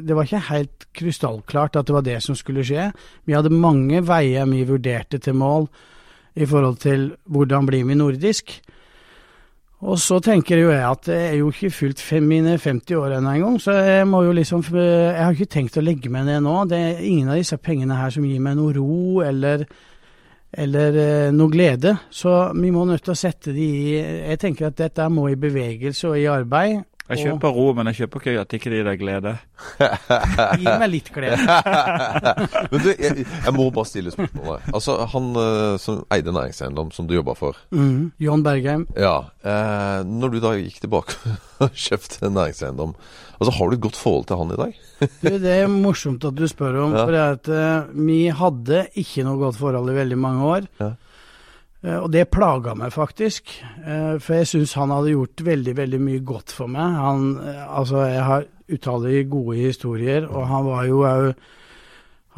Det 0.07 0.16
var 0.16 0.29
ikke 0.29 0.42
helt 0.51 0.88
krystallklart 1.01 1.81
at 1.81 1.88
det 1.88 1.96
var 1.96 2.07
det 2.07 2.18
som 2.25 2.38
skulle 2.38 2.66
skje. 2.66 2.90
Vi 3.27 3.37
hadde 3.37 3.55
mange 3.55 4.05
veier 4.07 4.49
vi 4.51 4.66
vurderte 4.68 5.23
til 5.23 5.38
mål 5.40 5.70
i 6.38 6.46
forhold 6.46 6.79
til 6.85 7.11
hvordan 7.31 7.66
blir 7.66 7.88
vi 7.88 7.96
nordisk. 7.99 8.61
Og 9.81 9.97
så 9.97 10.19
tenker 10.21 10.61
jo 10.61 10.73
jeg 10.75 10.83
at 10.85 11.09
jeg 11.09 11.29
er 11.31 11.37
jo 11.38 11.49
ikke 11.49 11.71
fylt 11.73 12.03
mine 12.21 12.59
50 12.61 12.99
år 13.01 13.14
ennå 13.16 13.31
engang, 13.33 13.55
så 13.61 13.73
jeg 13.73 14.09
må 14.09 14.23
jo 14.27 14.33
liksom 14.37 14.61
Jeg 14.75 15.25
har 15.25 15.33
ikke 15.33 15.55
tenkt 15.57 15.79
å 15.81 15.85
legge 15.85 16.11
meg 16.12 16.27
ned 16.27 16.43
nå. 16.45 16.64
Det 16.69 16.77
er 16.79 17.01
ingen 17.01 17.31
av 17.33 17.40
disse 17.40 17.57
pengene 17.57 17.97
her 17.97 18.11
som 18.12 18.25
gir 18.25 18.40
meg 18.40 18.59
noe 18.59 18.75
ro 18.77 19.23
eller 19.25 19.64
eller 20.53 20.97
eh, 20.99 21.33
noe 21.33 21.51
glede. 21.51 21.95
Så 22.11 22.53
vi 22.59 22.73
må 22.75 22.85
nødt 22.85 23.05
til 23.07 23.14
å 23.14 23.19
sette 23.19 23.53
de 23.55 23.66
i 23.66 23.93
Jeg 23.95 24.40
tenker 24.43 24.66
at 24.66 24.79
dette 24.81 25.07
må 25.09 25.29
i 25.31 25.38
bevegelse 25.38 26.11
og 26.11 26.19
i 26.19 26.27
arbeid. 26.27 26.83
Jeg 27.11 27.25
kjøper 27.27 27.55
ro, 27.57 27.64
men 27.75 27.88
jeg 27.90 27.96
kjøper 28.01 28.20
ikke 28.23 28.35
at 28.44 28.53
ikke 28.55 28.70
det 28.70 28.79
gir 28.81 28.87
deg 28.87 29.01
glede. 29.01 29.33
Gi 30.61 30.66
meg 30.68 30.87
litt 30.92 31.09
glede. 31.14 31.57
Men 32.70 32.85
du, 32.85 32.88
jeg, 32.92 33.25
jeg 33.27 33.55
må 33.57 33.66
bare 33.75 33.88
stille 33.90 34.12
spørsmålet. 34.14 34.68
Altså, 34.75 34.96
Han 35.14 35.27
øh, 35.42 35.75
som 35.83 36.05
eide 36.14 36.35
næringseiendom, 36.37 36.92
som 36.94 37.09
du 37.11 37.16
jobba 37.16 37.35
for. 37.38 37.59
Mm. 37.75 38.12
John 38.23 38.44
Bergheim. 38.46 38.87
Ja, 38.99 39.16
eh, 39.42 40.05
Når 40.07 40.35
du 40.37 40.38
da 40.44 40.55
gikk 40.61 40.79
tilbake 40.85 41.18
og 41.66 41.75
kjøpte 41.75 42.23
en 42.29 42.37
næringseiendom, 42.38 42.94
altså 43.40 43.57
har 43.59 43.68
du 43.70 43.77
et 43.79 43.85
godt 43.88 43.99
forhold 44.01 44.27
til 44.31 44.40
han 44.40 44.55
i 44.55 44.61
dag? 44.62 44.81
Du, 45.20 45.31
det 45.42 45.55
er 45.59 45.68
morsomt 45.73 46.25
at 46.29 46.37
du 46.38 46.46
spør 46.51 46.79
om, 46.87 46.94
Ja. 46.94 47.05
for 47.05 47.14
det 47.16 47.20
er 47.20 47.37
at 47.38 47.53
uh, 47.88 47.94
vi 48.07 48.20
hadde 48.37 48.85
ikke 49.01 49.25
noe 49.27 49.40
godt 49.40 49.59
forhold 49.61 49.90
i 49.90 49.99
veldig 49.99 50.18
mange 50.20 50.51
år. 50.55 50.66
Ja. 50.81 50.92
Eh, 51.85 51.97
og 51.97 52.11
det 52.12 52.29
plaga 52.33 52.75
meg 52.77 52.93
faktisk, 52.93 53.55
eh, 53.85 54.19
for 54.21 54.40
jeg 54.40 54.51
syns 54.51 54.77
han 54.77 54.93
hadde 54.93 55.14
gjort 55.14 55.45
veldig, 55.47 55.77
veldig 55.77 56.01
mye 56.01 56.25
godt 56.27 56.53
for 56.53 56.69
meg. 56.69 56.99
Han, 57.01 57.31
eh, 57.40 57.79
altså, 57.79 58.05
jeg 58.05 58.25
har 58.25 58.45
utallige 58.71 59.31
gode 59.31 59.57
historier, 59.57 60.29
og 60.29 60.47
han 60.47 60.64
var 60.66 60.85
jo 60.85 61.03
òg 61.09 61.33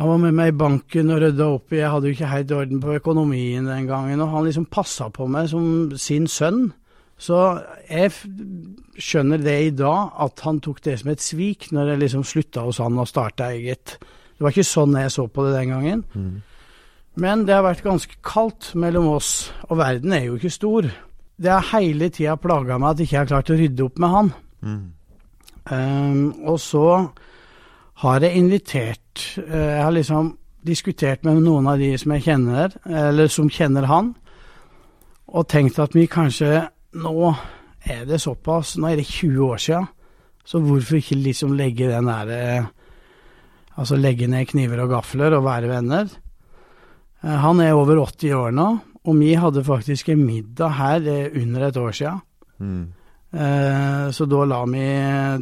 han 0.01 0.09
var 0.09 0.17
med 0.17 0.33
meg 0.33 0.49
i 0.49 0.57
banken 0.57 1.11
og 1.13 1.19
rydda 1.21 1.47
opp 1.53 1.73
i 1.75 1.77
Jeg 1.77 1.91
hadde 1.93 2.09
jo 2.09 2.15
ikke 2.17 2.31
helt 2.31 2.53
orden 2.57 2.81
på 2.81 2.95
økonomien 2.97 3.67
den 3.69 3.87
gangen, 3.87 4.21
og 4.21 4.31
han 4.33 4.47
liksom 4.47 4.65
passa 4.67 5.11
på 5.13 5.27
meg 5.29 5.51
som 5.53 5.93
sin 6.01 6.27
sønn. 6.27 6.73
Så 7.19 7.61
jeg 7.91 8.11
skjønner 8.97 9.39
det 9.39 9.59
i 9.67 9.71
dag, 9.77 10.09
at 10.19 10.41
han 10.41 10.61
tok 10.65 10.81
det 10.83 10.99
som 10.99 11.11
et 11.13 11.21
svik 11.21 11.69
når 11.71 11.93
jeg 11.93 11.99
liksom 11.99 12.25
slutta 12.25 12.65
hos 12.65 12.81
han 12.83 12.99
og 12.99 13.07
starta 13.07 13.53
eget. 13.53 13.99
Det 14.01 14.41
var 14.41 14.51
ikke 14.51 14.65
sånn 14.65 14.97
jeg 14.97 15.13
så 15.13 15.29
på 15.29 15.45
det 15.45 15.55
den 15.61 15.69
gangen. 15.69 16.05
Men 17.21 17.45
det 17.45 17.55
har 17.55 17.65
vært 17.67 17.85
ganske 17.85 18.17
kaldt 18.25 18.71
mellom 18.79 19.11
oss, 19.13 19.51
og 19.69 19.77
verden 19.83 20.15
er 20.17 20.29
jo 20.31 20.39
ikke 20.39 20.53
stor. 20.53 20.89
Det 21.37 21.51
har 21.51 21.69
hele 21.75 22.09
tida 22.13 22.39
plaga 22.41 22.79
meg 22.81 22.95
at 22.95 23.03
jeg 23.03 23.11
ikke 23.11 23.21
har 23.21 23.31
klart 23.35 23.53
å 23.53 23.59
rydde 23.59 23.85
opp 23.85 24.01
med 24.01 24.15
han. 24.15 24.33
Ehm, 25.71 26.23
og 26.49 26.59
så 26.63 26.87
har 28.03 28.25
jeg 28.25 28.39
invitert 28.39 29.21
uh, 29.39 29.77
Jeg 29.77 29.83
har 29.85 29.93
liksom 29.95 30.33
diskutert 30.67 31.25
med 31.27 31.43
noen 31.43 31.69
av 31.71 31.79
de 31.79 31.93
som 31.99 32.15
jeg 32.17 32.25
kjenner, 32.27 32.75
eller 32.87 33.31
som 33.31 33.51
kjenner 33.51 33.87
han. 33.91 34.15
og 35.27 35.49
tenkt 35.49 35.79
at 35.79 35.95
vi 35.95 36.07
kanskje 36.07 36.69
Nå 36.93 37.35
er 37.89 38.05
det 38.05 38.21
såpass, 38.21 38.77
nå 38.77 38.91
er 38.91 38.97
det 39.01 39.07
20 39.07 39.45
år 39.47 39.57
siden, 39.57 39.87
så 40.45 40.61
hvorfor 40.61 40.99
ikke 40.99 41.17
liksom 41.17 41.55
legge 41.57 41.89
den 41.89 42.07
der 42.07 42.69
Altså 43.77 43.97
legge 43.97 44.29
ned 44.29 44.47
kniver 44.47 44.83
og 44.85 44.91
gafler 44.91 45.33
og 45.33 45.47
være 45.47 45.69
venner. 45.71 46.11
Eh, 47.25 47.37
Han 47.45 47.61
er 47.61 47.75
over 47.79 47.97
80 48.07 48.35
år 48.39 48.51
nå, 48.57 48.69
og 49.07 49.17
vi 49.19 49.33
hadde 49.39 49.65
faktisk 49.67 50.09
en 50.13 50.27
middag 50.27 50.77
her 50.79 51.09
eh, 51.11 51.43
under 51.43 51.69
et 51.69 51.77
år 51.77 51.97
siden. 51.97 52.21
Mm. 52.59 52.85
Eh, 53.33 54.11
Så 54.13 54.27
da 54.29 54.45
la 54.45 54.65
vi 54.69 54.83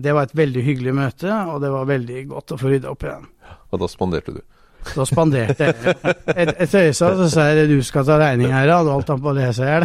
Det 0.00 0.12
var 0.14 0.22
et 0.28 0.36
veldig 0.36 0.62
hyggelig 0.62 0.94
møte, 0.94 1.32
og 1.50 1.60
det 1.60 1.70
var 1.72 1.84
veldig 1.90 2.24
godt 2.28 2.52
å 2.54 2.58
få 2.60 2.70
rydda 2.70 2.90
opp 2.92 3.04
igjen. 3.04 3.26
Og 3.70 3.80
da 3.82 3.88
spanderte 3.90 4.34
du. 4.36 4.40
Da 4.94 5.04
spanderte 5.04 5.66
jeg 5.66 5.74
et, 6.32 6.52
et 6.64 6.74
øysa, 6.74 7.10
så 7.18 7.26
sa 7.28 7.44
jeg 7.50 7.68
du 7.68 7.82
skal 7.84 8.06
ta 8.08 8.16
regning 8.18 8.48
her. 8.52 8.66
Da 8.70 8.78
holdt 8.94 9.10
han 9.12 9.20
på 9.20 9.28
å 9.32 9.36
lese 9.36 9.66
her. 9.66 9.84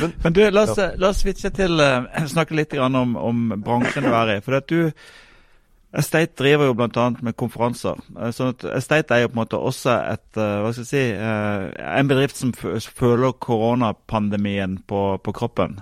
men, 0.00 0.12
Men 0.22 0.36
du, 0.36 0.42
la 0.54 0.62
oss, 0.62 0.78
la 0.78 1.10
oss 1.10 1.22
switche 1.24 1.50
til 1.50 1.80
uh, 1.82 2.06
snakke 2.30 2.54
litt 2.54 2.76
grann 2.76 2.94
om, 2.94 3.16
om 3.18 3.48
bransjen 3.56 4.06
du 4.06 4.12
er 4.14 4.36
i. 4.36 4.40
For 4.44 4.60
at 4.60 4.68
du 4.70 4.92
Estate 5.96 6.36
driver 6.36 6.68
jo 6.68 6.76
bl.a. 6.76 7.06
med 7.24 7.36
konferanser. 7.40 7.98
Eh, 8.18 8.32
sånn 8.34 8.52
at 8.52 8.64
Estate 8.76 9.16
er 9.16 9.24
jo 9.24 9.32
på 9.32 9.38
en 9.38 9.42
måte 9.42 9.60
også 9.60 9.94
et, 10.12 10.28
eh, 10.36 10.60
hva 10.60 10.72
skal 10.74 10.84
jeg 10.84 10.90
si, 10.90 11.04
eh, 11.16 11.66
en 11.96 12.10
bedrift 12.10 12.36
som 12.36 12.52
føler 12.52 13.36
koronapandemien 13.40 14.78
på, 14.86 15.02
på 15.24 15.36
kroppen. 15.36 15.80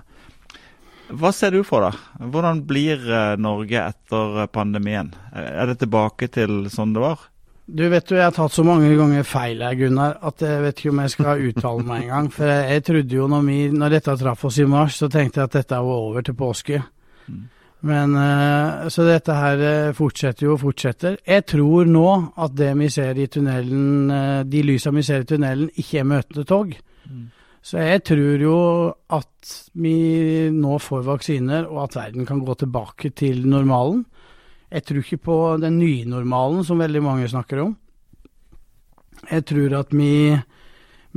Hva 1.11 1.29
ser 1.35 1.53
du 1.53 1.61
for 1.67 1.85
deg? 1.85 1.99
Hvordan 2.33 2.63
blir 2.65 3.03
Norge 3.37 3.77
etter 3.77 4.47
pandemien? 4.49 5.11
Er 5.37 5.69
det 5.69 5.77
tilbake 5.83 6.31
til 6.33 6.65
sånn 6.73 6.95
det 6.95 7.03
var? 7.03 7.27
Du 7.65 7.83
vet 7.89 8.09
jo, 8.09 8.17
jeg 8.17 8.25
har 8.25 8.33
tatt 8.33 8.53
så 8.53 8.65
mange 8.65 8.89
ganger 8.97 9.25
feil 9.25 9.61
her, 9.61 9.77
Gunnar, 9.77 10.17
at 10.25 10.41
jeg 10.41 10.63
vet 10.63 10.81
ikke 10.81 10.91
om 10.95 10.99
jeg 11.03 11.13
skal 11.13 11.45
uttale 11.49 11.85
meg 11.85 12.07
engang. 12.07 12.31
For 12.33 12.49
jeg, 12.49 12.65
jeg 12.73 12.85
trodde 12.89 13.19
jo 13.19 13.29
når, 13.29 13.45
vi, 13.45 13.59
når 13.73 13.95
dette 13.97 14.17
traff 14.21 14.47
oss 14.49 14.59
i 14.61 14.67
mars, 14.69 14.97
så 15.01 15.09
tenkte 15.13 15.43
jeg 15.43 15.49
at 15.51 15.59
dette 15.59 15.83
var 15.85 16.09
over 16.09 16.25
til 16.25 16.37
påske. 16.37 16.81
Men 17.85 18.15
eh, 18.15 18.87
Så 18.89 19.05
dette 19.05 19.35
her 19.35 19.61
eh, 19.61 19.93
fortsetter 19.93 20.47
jo 20.47 20.55
og 20.55 20.63
fortsetter. 20.63 21.19
Jeg 21.25 21.45
tror 21.51 21.89
nå 21.89 22.07
at 22.41 22.55
det 22.57 22.71
vi 22.79 22.89
ser 22.93 23.19
i 23.19 23.27
tunnelen, 23.31 24.11
eh, 24.11 24.41
de 24.47 24.63
lysa 24.65 24.93
vi 24.95 25.03
ser 25.05 25.25
i 25.25 25.29
tunnelen, 25.29 25.69
ikke 25.75 26.01
er 26.01 26.09
møtende 26.09 26.45
tog. 26.49 26.75
Så 27.65 27.81
jeg 27.81 28.03
tror 28.05 28.41
jo 28.41 28.57
at 29.17 29.53
vi 29.81 29.95
nå 30.53 30.75
får 30.77 31.05
vaksiner, 31.07 31.65
og 31.65 31.87
at 31.87 31.95
verden 31.97 32.27
kan 32.29 32.43
gå 32.45 32.53
tilbake 32.61 33.09
til 33.17 33.41
normalen. 33.49 34.03
Jeg 34.69 34.85
tror 34.85 35.01
ikke 35.01 35.23
på 35.25 35.37
den 35.61 35.79
nye 35.79 36.05
normalen 36.09 36.61
som 36.65 36.81
veldig 36.81 37.01
mange 37.01 37.29
snakker 37.29 37.63
om. 37.63 37.73
Jeg 39.31 39.45
tror 39.49 39.79
at 39.79 39.93
vi, 39.97 40.35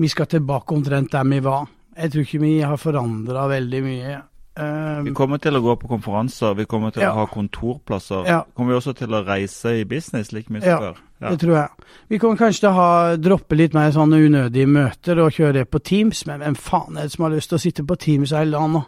vi 0.01 0.09
skal 0.09 0.29
tilbake 0.31 0.73
omtrent 0.73 1.13
der 1.13 1.29
vi 1.29 1.43
var. 1.45 1.69
Jeg 1.99 2.13
tror 2.13 2.25
ikke 2.25 2.41
vi 2.41 2.55
har 2.63 2.81
forandra 2.81 3.45
veldig 3.51 3.83
mye. 3.85 4.17
Eh, 4.59 5.03
Vi 5.05 5.13
kommer 5.15 5.39
til 5.39 5.55
å 5.55 5.61
gå 5.63 5.75
på 5.79 5.89
konferanser, 5.89 6.55
vi 6.59 6.65
kommer 6.67 6.91
til 6.93 7.03
Ja. 7.03 7.13
å 7.13 7.15
ha 7.21 7.27
kontorplasser. 7.27 8.27
Ja. 8.27 8.41
Kommer 8.57 8.73
vi 8.75 8.79
også 8.81 8.95
til 8.97 9.09
å 9.15 9.25
reise 9.27 9.81
i 9.81 9.85
business 9.85 10.33
like 10.33 10.51
mye 10.51 10.65
Ja, 10.67 10.79
før? 10.79 10.97
Ja, 11.21 11.31
Det 11.31 11.41
tror 11.41 11.55
jeg. 11.55 11.69
Vi 12.09 12.19
kommer 12.19 12.37
kanskje 12.37 12.61
til 12.61 12.69
å 12.71 12.75
ha, 12.75 13.17
droppe 13.17 13.57
litt 13.57 13.75
mer 13.75 13.91
sånne 13.91 14.19
unødige 14.27 14.67
møter 14.67 15.19
og 15.25 15.33
kjøre 15.33 15.65
på 15.67 15.83
Teams, 15.83 16.27
men 16.27 16.41
hvem 16.41 16.57
faen 16.57 16.97
er 16.99 17.03
det 17.03 17.13
som 17.13 17.25
har 17.25 17.33
lyst 17.37 17.49
til 17.51 17.59
å 17.59 17.61
sitte 17.61 17.87
på 17.87 17.97
Teams 17.99 18.31
hele 18.31 18.53
dagen 18.53 18.73
nå? 18.73 18.85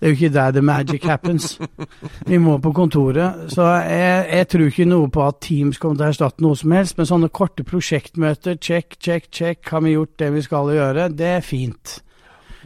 Det 0.00 0.06
er 0.06 0.14
jo 0.14 0.16
ikke 0.26 0.32
der 0.32 0.50
the 0.52 0.62
magic 0.62 1.02
happens. 1.04 1.58
Vi 2.26 2.38
må 2.38 2.58
på 2.62 2.72
kontoret. 2.72 3.50
Så 3.50 3.62
jeg, 3.82 4.26
jeg 4.30 4.48
tror 4.48 4.66
ikke 4.70 4.86
noe 4.86 5.08
på 5.10 5.26
at 5.26 5.40
Teams 5.40 5.78
kommer 5.78 5.96
til 5.96 6.06
å 6.06 6.10
erstatte 6.12 6.40
noe 6.44 6.54
som 6.56 6.70
helst, 6.70 6.96
men 6.98 7.06
sånne 7.06 7.30
korte 7.34 7.64
prosjektmøter, 7.64 8.60
check, 8.60 8.94
check, 9.00 9.26
check, 9.32 9.66
har 9.68 9.80
vi 9.80 9.94
gjort 9.96 10.16
det 10.18 10.32
vi 10.34 10.42
skal 10.42 10.70
gjøre, 10.70 11.08
det 11.16 11.26
er 11.26 11.40
fint. 11.40 12.00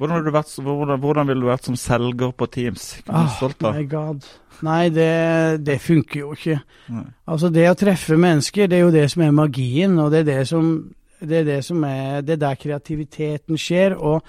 Hvordan 0.02 0.32
vært, 0.34 0.54
hvordan, 0.58 0.98
hvordan 0.98 1.28
ville 1.30 1.44
du 1.44 1.46
vært 1.46 1.68
som 1.68 1.76
selger 1.78 2.32
på 2.34 2.48
Teams? 2.50 2.88
Ah, 3.06 3.28
stolt 3.36 3.62
av? 3.62 3.76
my 3.78 3.84
god. 3.86 4.24
Nei, 4.66 4.88
det, 4.90 5.62
det 5.62 5.76
funker 5.82 6.20
jo 6.20 6.32
ikke. 6.34 6.56
Nei. 6.90 7.04
Altså, 7.30 7.50
det 7.54 7.68
å 7.70 7.76
treffe 7.78 8.18
mennesker, 8.18 8.66
det 8.66 8.80
er 8.80 8.82
jo 8.82 8.94
det 8.94 9.04
som 9.12 9.22
er 9.22 9.36
magien, 9.36 9.94
og 10.02 10.10
det 10.10 10.24
er 10.24 10.26
det 10.26 10.40
som, 10.50 10.72
det 11.20 11.42
er, 11.42 11.46
det 11.46 11.60
som 11.66 11.84
er 11.86 12.24
Det 12.26 12.34
er 12.34 12.42
der 12.42 12.58
kreativiteten 12.58 13.58
skjer. 13.58 13.94
Og 13.94 14.26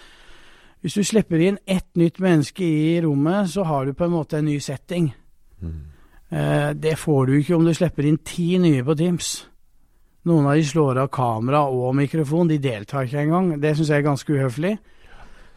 hvis 0.85 0.99
du 0.99 1.03
slipper 1.09 1.41
inn 1.41 1.57
ett 1.65 1.89
nytt 1.97 2.21
menneske 2.21 2.65
i 2.65 3.01
rommet, 3.01 3.49
så 3.49 3.65
har 3.65 3.85
du 3.85 3.97
på 3.97 4.05
en 4.05 4.13
måte 4.13 4.37
en 4.37 4.45
ny 4.45 4.59
setting. 4.61 5.09
Eh, 6.29 6.69
det 6.77 6.97
får 7.01 7.25
du 7.25 7.35
ikke 7.39 7.57
om 7.57 7.65
du 7.65 7.73
slipper 7.73 8.05
inn 8.09 8.21
ti 8.21 8.59
nye 8.61 8.85
på 8.85 8.97
Teams. 8.99 9.35
Noen 10.29 10.47
av 10.47 10.57
de 10.57 10.65
slår 10.65 11.01
av 11.01 11.09
kamera 11.13 11.65
og 11.67 11.95
mikrofon, 11.97 12.47
de 12.47 12.61
deltar 12.61 13.09
ikke 13.09 13.25
engang. 13.25 13.55
Det 13.61 13.73
syns 13.75 13.89
jeg 13.89 14.01
er 14.01 14.11
ganske 14.11 14.37
uhøflig. 14.37 14.77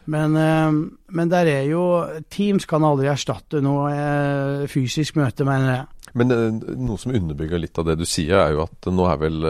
Men, 0.07 0.35
eh, 0.39 0.71
men 1.11 1.29
der 1.31 1.49
er 1.51 1.67
jo 1.67 1.83
Teams 2.31 2.65
kan 2.69 2.85
aldri 2.87 3.09
erstatte 3.11 3.59
noe 3.63 3.91
eh, 3.91 4.65
fysisk 4.71 5.19
møte, 5.19 5.43
mener 5.47 5.73
jeg. 5.73 5.85
Men 6.17 6.31
eh, 6.31 6.75
noe 6.79 6.95
som 7.01 7.11
underbygger 7.11 7.59
litt 7.59 7.77
av 7.77 7.89
det 7.89 7.97
du 7.99 8.05
sier, 8.07 8.37
er 8.39 8.55
jo 8.55 8.63
at 8.63 8.87
nå 8.87 9.07
er 9.11 9.19
vel 9.21 9.47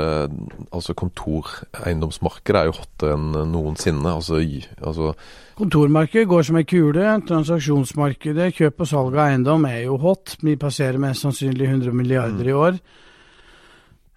altså 0.73 0.97
kontoreiendomsmarkedet 0.97 2.61
er 2.63 2.71
jo 2.71 2.77
hottere 2.79 3.17
enn 3.19 3.37
noensinne. 3.53 4.15
Altså, 4.17 4.41
altså 4.81 5.13
Kontormarkedet 5.57 6.29
går 6.29 6.45
som 6.45 6.57
ei 6.59 6.65
kule. 6.69 7.05
Transaksjonsmarkedet, 7.29 8.51
kjøp 8.57 8.81
og 8.81 8.89
salg 8.89 9.17
av 9.17 9.27
eiendom 9.27 9.69
er 9.69 9.83
jo 9.85 10.01
hot. 10.01 10.39
Vi 10.41 10.57
passerer 10.57 11.01
mest 11.01 11.25
sannsynlig 11.25 11.69
100 11.69 11.93
milliarder 11.97 12.49
i 12.49 12.57
år. 12.57 12.81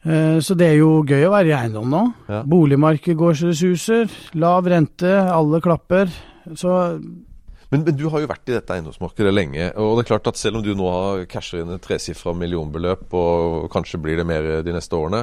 Eh, 0.05 0.39
Så 0.41 0.55
det 0.57 0.67
er 0.71 0.77
jo 0.81 1.03
gøy 1.05 1.27
å 1.29 1.33
være 1.35 1.51
i 1.53 1.57
eiendom 1.57 1.91
nå. 1.93 2.03
Ja. 2.29 2.43
Boligmarkedet 2.49 3.19
går 3.21 3.35
så 3.37 3.51
det 3.51 3.59
suser. 3.61 4.11
Lav 4.35 4.65
rente, 4.71 5.11
alle 5.31 5.61
klapper. 5.61 6.09
Så 6.57 6.73
Men, 7.71 7.85
men 7.87 7.95
du 7.95 8.09
har 8.11 8.23
jo 8.23 8.29
vært 8.31 8.51
i 8.51 8.55
dette 8.57 8.75
eiendomsmarkedet 8.75 9.31
lenge. 9.31 9.69
og 9.79 9.97
det 9.97 10.03
er 10.05 10.11
klart 10.11 10.27
at 10.31 10.39
Selv 10.41 10.59
om 10.59 10.65
du 10.65 10.73
nå 10.75 10.89
har 10.91 11.25
casher 11.31 11.63
inn 11.63 11.71
et 11.75 11.83
tresifra 11.85 12.33
millionbeløp, 12.35 13.07
og 13.15 13.69
kanskje 13.71 14.01
blir 14.03 14.19
det 14.19 14.27
mer 14.27 14.49
de 14.67 14.75
neste 14.75 14.97
årene, 14.99 15.21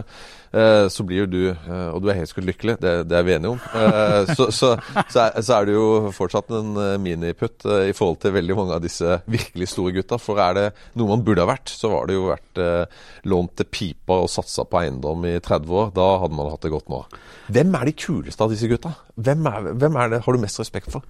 eh, 0.55 0.85
så 0.91 1.03
blir 1.07 1.25
jo 1.25 1.27
du 1.27 1.41
eh, 1.51 1.89
Og 1.91 1.99
du 2.03 2.07
er 2.07 2.19
helt 2.21 2.31
skutt 2.31 2.47
lykkelig, 2.47 2.77
det, 2.83 2.93
det 3.09 3.17
er 3.19 3.25
vi 3.27 3.35
enige 3.35 3.55
om. 3.55 3.59
Eh, 3.75 4.31
så, 4.37 4.47
så, 4.55 4.71
så, 5.11 5.25
er, 5.25 5.41
så 5.43 5.57
er 5.57 5.67
du 5.67 5.73
jo 5.75 5.87
fortsatt 6.15 6.53
en 6.55 6.71
eh, 6.85 6.93
miniputt 7.03 7.67
eh, 7.67 7.89
i 7.91 7.95
forhold 7.97 8.21
til 8.23 8.35
veldig 8.37 8.57
mange 8.61 8.77
av 8.77 8.85
disse 8.85 9.19
virkelig 9.27 9.67
store 9.73 9.97
gutta. 9.97 10.19
For 10.21 10.39
er 10.43 10.55
det 10.55 10.67
noe 10.95 11.11
man 11.17 11.25
burde 11.27 11.43
ha 11.43 11.51
vært, 11.51 11.73
så 11.73 11.91
var 11.91 12.07
det 12.07 12.15
jo 12.15 12.29
vært 12.31 12.63
eh, 12.63 13.01
lånt 13.27 13.57
til 13.59 13.67
pipa 13.67 14.21
og 14.23 14.31
satsa 14.31 14.63
på 14.63 14.85
eiendom 14.85 15.27
i 15.27 15.35
30 15.43 15.81
år. 15.83 15.91
Da 15.97 16.07
hadde 16.23 16.39
man 16.39 16.53
hatt 16.53 16.63
det 16.63 16.71
godt 16.71 16.87
nå. 16.93 17.03
Hvem 17.51 17.75
er 17.75 17.91
de 17.91 17.97
kuleste 18.07 18.47
av 18.47 18.55
disse 18.55 18.71
gutta? 18.71 18.95
Hvem 19.19 19.51
er, 19.51 19.69
hvem 19.83 19.99
er 19.99 20.15
det 20.15 20.23
har 20.23 20.35
du 20.37 20.43
mest 20.47 20.63
respekt 20.63 20.95
for? 20.95 21.03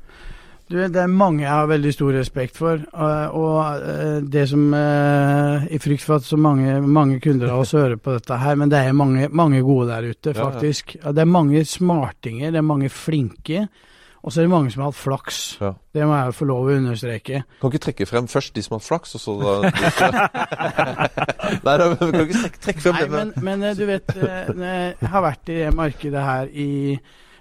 Du, 0.69 0.75
det 0.91 0.99
er 1.01 1.08
mange 1.12 1.43
jeg 1.45 1.51
har 1.51 1.67
veldig 1.69 1.91
stor 1.95 2.13
respekt 2.17 2.58
for. 2.60 2.82
Og, 2.93 3.36
Og 3.39 3.88
eh, 3.88 4.21
det 4.27 4.45
som 4.51 4.65
eh, 4.75 5.67
I 5.71 5.80
frykt 5.84 6.03
for 6.03 6.19
at 6.19 6.27
så 6.27 6.38
mange, 6.39 6.80
mange 6.84 7.19
kunder 7.23 7.53
av 7.53 7.63
oss 7.65 7.71
hører 7.77 7.95
på 8.01 8.17
dette 8.17 8.38
her, 8.41 8.56
men 8.60 8.71
det 8.71 8.82
er 8.84 8.95
mange, 8.97 9.30
mange 9.32 9.62
gode 9.65 9.89
der 9.91 10.10
ute, 10.12 10.34
faktisk. 10.38 10.95
ja. 10.95 11.06
Ja, 11.08 11.12
Det 11.17 11.23
er 11.23 11.32
mange 11.32 11.65
smartinger, 11.65 12.51
det 12.51 12.60
er 12.62 12.67
mange 12.67 12.89
flinke. 12.89 13.67
Og 14.27 14.34
så 14.34 14.41
er 14.41 14.47
det 14.47 14.51
mange 14.51 14.71
som 14.73 14.82
har 14.84 14.89
hatt 14.91 14.97
flaks. 14.99 15.38
Ja. 15.62 15.69
Det 15.95 16.03
må 16.03 16.15
jeg 16.17 16.25
jo 16.27 16.36
få 16.36 16.45
lov 16.49 16.65
å 16.67 16.73
understreke. 16.75 17.43
Kan 17.62 17.71
ikke 17.71 17.84
trekke 17.86 18.08
frem 18.10 18.25
først 18.27 18.56
de 18.58 18.63
som 18.65 18.73
har 18.75 18.82
hatt 18.82 18.88
flaks, 18.89 19.13
og 19.15 19.21
så 19.23 19.36
da 19.39 19.53
Nei, 21.63 21.75
da, 21.80 21.86
men 21.93 22.01
kan 22.01 22.25
ikke 22.25 22.41
trekke, 22.41 22.60
trekke 22.65 22.84
frem 22.84 22.97
Nei, 22.97 23.06
men, 23.13 23.32
men 23.45 23.63
eh, 23.69 23.77
du 23.77 23.86
vet, 23.88 24.12
eh, 24.17 24.51
jeg 24.99 25.12
har 25.13 25.23
vært 25.23 25.53
i 25.53 25.62
det 25.62 25.71
markedet 25.77 26.25
her 26.25 26.51
i 26.51 26.67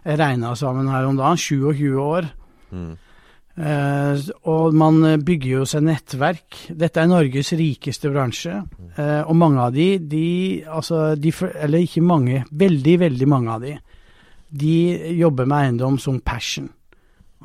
regna 0.07 0.53
sammen 0.55 0.87
her 0.93 1.09
om 1.09 1.19
dagen, 1.19 1.41
27 1.43 1.99
år. 1.99 2.29
Mm. 2.71 2.95
Eh, 3.57 4.25
og 4.53 4.75
man 4.77 5.01
eh, 5.09 5.21
bygger 5.25 5.51
jo 5.55 5.67
seg 5.69 5.87
nettverk. 5.87 6.59
Dette 6.77 7.01
er 7.01 7.09
Norges 7.09 7.55
rikeste 7.57 8.11
bransje. 8.13 8.59
Eh, 8.99 9.23
og 9.25 9.37
mange 9.41 9.63
av 9.65 9.73
de, 9.73 9.97
de, 9.99 10.27
altså 10.69 11.15
de, 11.17 11.33
Eller 11.55 11.87
ikke 11.87 12.05
mange, 12.05 12.45
veldig, 12.51 12.99
veldig 13.07 13.29
mange 13.29 13.55
av 13.55 13.65
de. 13.65 13.77
De 14.47 14.75
jobber 15.17 15.49
med 15.49 15.57
eiendom 15.63 15.97
som 15.99 16.21
passion. 16.21 16.69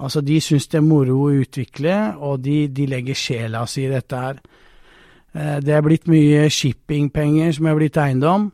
Altså 0.02 0.22
de 0.24 0.40
syns 0.42 0.68
det 0.72 0.80
er 0.80 0.88
moro 0.88 1.18
å 1.28 1.32
utvikle, 1.44 1.96
og 2.20 2.42
de, 2.44 2.66
de 2.72 2.88
legger 2.90 3.18
sjela 3.18 3.66
si 3.68 3.86
i 3.86 3.92
dette 3.92 4.20
her. 4.20 4.42
Eh, 5.32 5.58
det 5.64 5.78
er 5.78 5.86
blitt 5.86 6.12
mye 6.12 6.50
shippingpenger 6.52 7.56
som 7.56 7.72
er 7.72 7.80
blitt 7.80 8.02
eiendom. 8.02 8.52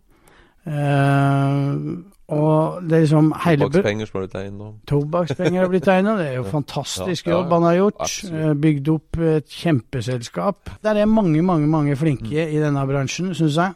Og 2.27 2.81
det 2.83 2.97
er 2.97 3.01
liksom 3.05 3.29
hele 3.45 3.63
Tobakkspenger 3.69 4.07
som 4.09 4.17
har 4.17 4.23
blitt 4.25 4.33
eiendom. 4.35 4.71
Tobakkspenger 4.91 5.61
har 5.61 5.69
blitt 5.71 5.87
eiendom. 5.87 6.17
det 6.19 6.25
er 6.27 6.35
jo 6.41 6.43
fantastisk 6.57 7.27
jobb 7.31 7.53
han 7.55 7.63
har 7.63 7.75
gjort. 7.77 8.01
absolutt. 8.03 8.41
Eh, 8.41 8.53
Bygd 8.65 8.89
opp 8.91 9.19
et 9.23 9.47
kjempeselskap. 9.61 10.71
Der 10.83 10.99
er 10.99 11.05
mange, 11.07 11.41
mange 11.41 11.67
mange 11.71 11.95
flinke 11.95 12.27
Mm. 12.27 12.51
i 12.51 12.59
denne 12.59 12.83
bransjen, 12.89 13.31
syns 13.33 13.55
jeg. 13.55 13.73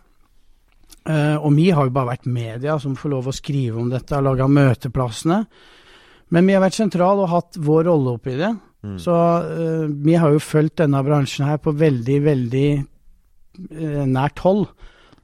Eh, 1.07 1.37
og 1.39 1.55
vi 1.55 1.69
har 1.71 1.85
jo 1.87 1.93
bare 1.95 2.11
vært 2.17 2.27
media 2.27 2.75
som 2.79 2.95
får 2.95 3.09
lov 3.09 3.27
å 3.31 3.33
skrive 3.33 3.79
om 3.79 3.89
dette, 3.89 4.11
og 4.19 4.23
lage 4.27 4.49
møteplassene. 4.51 5.45
Men 6.29 6.45
vi 6.47 6.53
har 6.53 6.61
vært 6.61 6.75
sentral 6.77 7.19
og 7.23 7.29
hatt 7.31 7.55
vår 7.57 7.87
rolle 7.87 8.17
oppi 8.19 8.35
det. 8.37 8.51
Mm. 8.83 8.99
Så 8.99 9.15
eh, 9.15 9.87
vi 10.03 10.13
har 10.19 10.31
jo 10.35 10.39
fulgt 10.43 10.75
denne 10.83 10.99
bransjen 11.07 11.45
her 11.47 11.57
på 11.57 11.71
veldig, 11.71 12.19
veldig 12.27 12.67
nært 14.11 14.39
hold. 14.43 14.67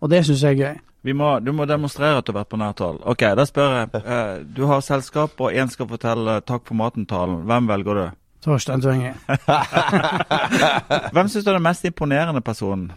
Og 0.01 0.09
det 0.11 0.23
syns 0.27 0.43
jeg 0.43 0.59
er 0.59 0.63
gøy. 0.63 0.79
Vi 1.07 1.13
må, 1.15 1.27
du 1.39 1.53
må 1.55 1.63
demonstrere 1.63 2.19
at 2.19 2.27
du 2.27 2.33
har 2.33 2.41
vært 2.41 2.49
på 2.51 2.57
nært 2.59 2.81
hold. 2.83 2.97
Ok, 3.07 3.21
da 3.39 3.45
spør 3.47 3.75
jeg. 3.77 3.91
Eh, 4.17 4.39
du 4.43 4.65
har 4.67 4.81
selskap, 4.83 5.39
og 5.39 5.55
én 5.55 5.69
skal 5.71 5.87
fortelle 5.87 6.41
'takk 6.43 6.65
for 6.67 6.75
maten'-talen. 6.75 7.45
Hvem 7.47 7.69
velger 7.69 7.99
du? 7.99 8.03
Torstein 8.43 8.83
Tvinge. 8.83 9.13
Hvem 11.13 11.29
syns 11.31 11.45
du 11.45 11.49
er 11.49 11.57
den 11.57 11.63
mest 11.63 11.87
imponerende 11.87 12.41
personen? 12.43 12.91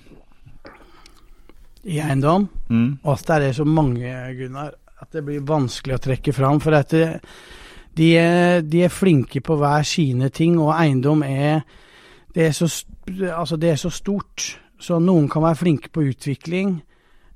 I 1.84 2.00
eiendom. 2.02 2.48
Mm. 2.68 2.98
Ofte 3.04 3.38
er 3.38 3.48
er 3.48 3.52
så 3.52 3.64
mange, 3.64 4.10
Gunnar, 4.38 4.74
at 5.00 5.12
det 5.12 5.24
blir 5.24 5.46
vanskelig 5.46 5.94
å 5.94 6.02
trekke 6.02 6.34
fram. 6.34 6.60
For 6.60 6.74
at 6.74 6.90
det, 6.90 7.20
de, 7.96 8.10
er, 8.18 8.60
de 8.60 8.84
er 8.84 8.94
flinke 8.94 9.40
på 9.40 9.56
hver 9.56 9.86
sine 9.86 10.28
ting, 10.28 10.58
og 10.58 10.74
eiendom 10.74 11.22
er 11.22 11.62
det 12.34 12.46
er, 12.46 12.52
så, 12.52 12.84
altså 13.36 13.56
det 13.56 13.70
er 13.70 13.76
så 13.76 13.90
stort. 13.90 14.58
Så 14.80 14.98
noen 14.98 15.28
kan 15.28 15.42
være 15.42 15.62
flinke 15.62 15.94
på 15.94 16.08
utvikling. 16.10 16.80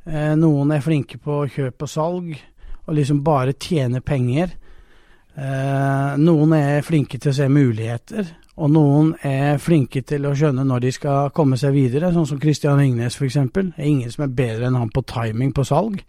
Eh, 0.05 0.35
noen 0.37 0.75
er 0.75 0.85
flinke 0.85 1.19
på 1.23 1.43
kjøp 1.55 1.87
og 1.87 1.91
salg, 1.91 2.35
og 2.85 2.97
liksom 2.99 3.23
bare 3.25 3.57
tjene 3.57 4.03
penger. 4.05 4.53
Eh, 5.35 6.11
noen 6.21 6.53
er 6.59 6.85
flinke 6.87 7.19
til 7.19 7.33
å 7.33 7.37
se 7.39 7.49
muligheter, 7.49 8.29
og 8.55 8.71
noen 8.71 9.15
er 9.27 9.59
flinke 9.59 10.05
til 10.07 10.29
å 10.29 10.35
skjønne 10.37 10.67
når 10.69 10.85
de 10.85 10.93
skal 10.95 11.33
komme 11.35 11.59
seg 11.59 11.75
videre, 11.75 12.13
sånn 12.15 12.29
som 12.29 12.43
Christian 12.43 12.79
Ringnes 12.79 13.17
f.eks. 13.19 13.41
Det 13.51 13.65
er 13.81 13.89
ingen 13.89 14.13
som 14.13 14.29
er 14.29 14.37
bedre 14.37 14.69
enn 14.69 14.79
han 14.79 14.93
på 14.95 15.03
timing 15.11 15.51
på 15.57 15.67
salg. 15.67 16.05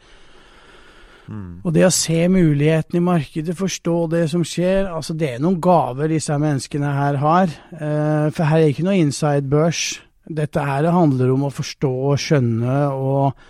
Og 1.65 1.73
det 1.73 1.85
å 1.87 1.93
se 1.93 2.19
mulighetene 2.29 2.99
i 2.99 3.05
markedet, 3.05 3.55
forstå 3.57 3.95
det 4.11 4.25
som 4.29 4.43
skjer, 4.45 4.91
altså 4.93 5.15
det 5.17 5.31
er 5.33 5.41
noen 5.41 5.57
gaver 5.63 6.11
disse 6.11 6.35
menneskene 6.37 6.91
her 6.93 7.17
har. 7.21 7.55
Eh, 7.73 8.27
for 8.29 8.45
her 8.45 8.61
er 8.61 8.69
ikke 8.69 8.85
noe 8.85 8.99
inside 8.99 9.49
børs. 9.49 10.01
Dette 10.25 10.61
her 10.61 10.85
handler 10.93 11.33
om 11.33 11.47
å 11.47 11.53
forstå 11.53 11.91
og 12.11 12.21
skjønne 12.21 12.77
og, 12.93 13.47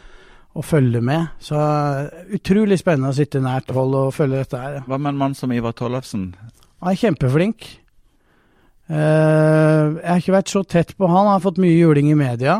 og 0.56 0.65
følge 0.65 1.02
med. 1.04 1.32
Så 1.44 1.60
utrolig 2.36 2.80
spennende 2.80 3.12
å 3.12 3.18
sitte 3.18 3.41
nært 3.44 3.74
hold 3.76 3.96
og 4.00 4.13
følge 4.15 4.44
dette 4.44 4.62
her. 4.62 4.78
Hva 4.88 5.00
med 5.00 5.13
en 5.13 5.20
mann 5.20 5.36
som 5.38 5.52
Ivar 5.52 5.76
Tollefsen? 5.76 6.30
Han 6.82 6.91
er 6.94 7.02
kjempeflink. 7.02 7.68
Uh, 8.86 9.98
jeg 9.98 10.10
har 10.12 10.22
ikke 10.22 10.36
vært 10.36 10.52
så 10.52 10.62
tett 10.62 10.91
på 10.94 11.08
han, 11.10 11.26
han 11.26 11.34
har 11.34 11.44
fått 11.44 11.60
mye 11.62 11.74
juling 11.76 12.12
i 12.12 12.20
media. 12.20 12.60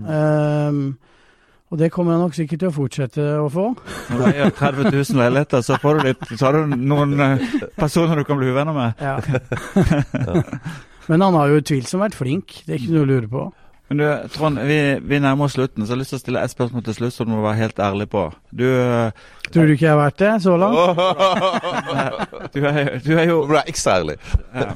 Uh, 0.00 0.90
og 1.70 1.78
det 1.78 1.92
kommer 1.94 2.16
han 2.16 2.24
nok 2.24 2.34
sikkert 2.34 2.64
til 2.64 2.70
å 2.72 2.74
fortsette 2.74 3.24
å 3.38 3.46
få. 3.52 3.68
Når 4.10 4.18
du 4.18 4.24
eier 4.26 4.54
30 4.58 4.88
000 4.90 5.20
leiligheter, 5.20 5.62
så 5.62 5.76
får 5.78 6.00
du 6.00 6.08
litt, 6.08 6.24
så 6.34 6.48
har 6.48 6.58
du 6.58 6.74
noen 6.74 7.14
eh, 7.22 7.44
personer 7.78 8.18
du 8.18 8.24
kan 8.26 8.40
bli 8.40 8.50
uvenner 8.50 8.74
med. 8.74 8.98
Ja. 8.98 9.20
Men 11.10 11.22
han 11.22 11.38
har 11.38 11.52
jo 11.52 11.60
utvilsomt 11.62 12.02
vært 12.02 12.18
flink, 12.18 12.56
det 12.66 12.74
er 12.74 12.82
ikke 12.82 12.96
noe 12.96 13.06
å 13.06 13.10
lure 13.12 13.30
på. 13.30 13.44
Men 13.90 13.98
du, 13.98 14.28
Trond, 14.30 14.58
vi, 14.68 15.00
vi 15.02 15.18
nærmer 15.18 15.48
oss 15.48 15.56
slutten, 15.56 15.82
så 15.82 15.90
jeg 15.90 15.96
har 15.96 15.98
lyst 15.98 16.12
til 16.14 16.20
å 16.20 16.22
stille 16.22 16.42
et 16.46 16.52
spørsmål 16.52 16.82
til 16.86 16.94
slutt 16.94 17.14
som 17.16 17.26
du 17.26 17.32
må 17.34 17.40
være 17.42 17.58
helt 17.58 17.80
ærlig 17.82 18.04
på. 18.12 18.20
Du, 18.54 18.62
eh, 18.70 19.24
Tror 19.50 19.66
du 19.66 19.72
ikke 19.74 19.88
jeg 19.88 19.90
har 19.90 19.98
vært 19.98 20.20
det 20.20 20.34
så 20.44 20.52
langt? 20.62 21.00
du, 22.54 22.60
er, 22.70 22.90
du 23.02 23.08
er 23.16 23.24
jo 23.26 23.40
Nå 23.40 23.48
ble 23.48 23.62
jeg 23.64 23.72
ekstra 23.72 23.96
ærlig. 23.98 24.14
ja. 24.54 24.68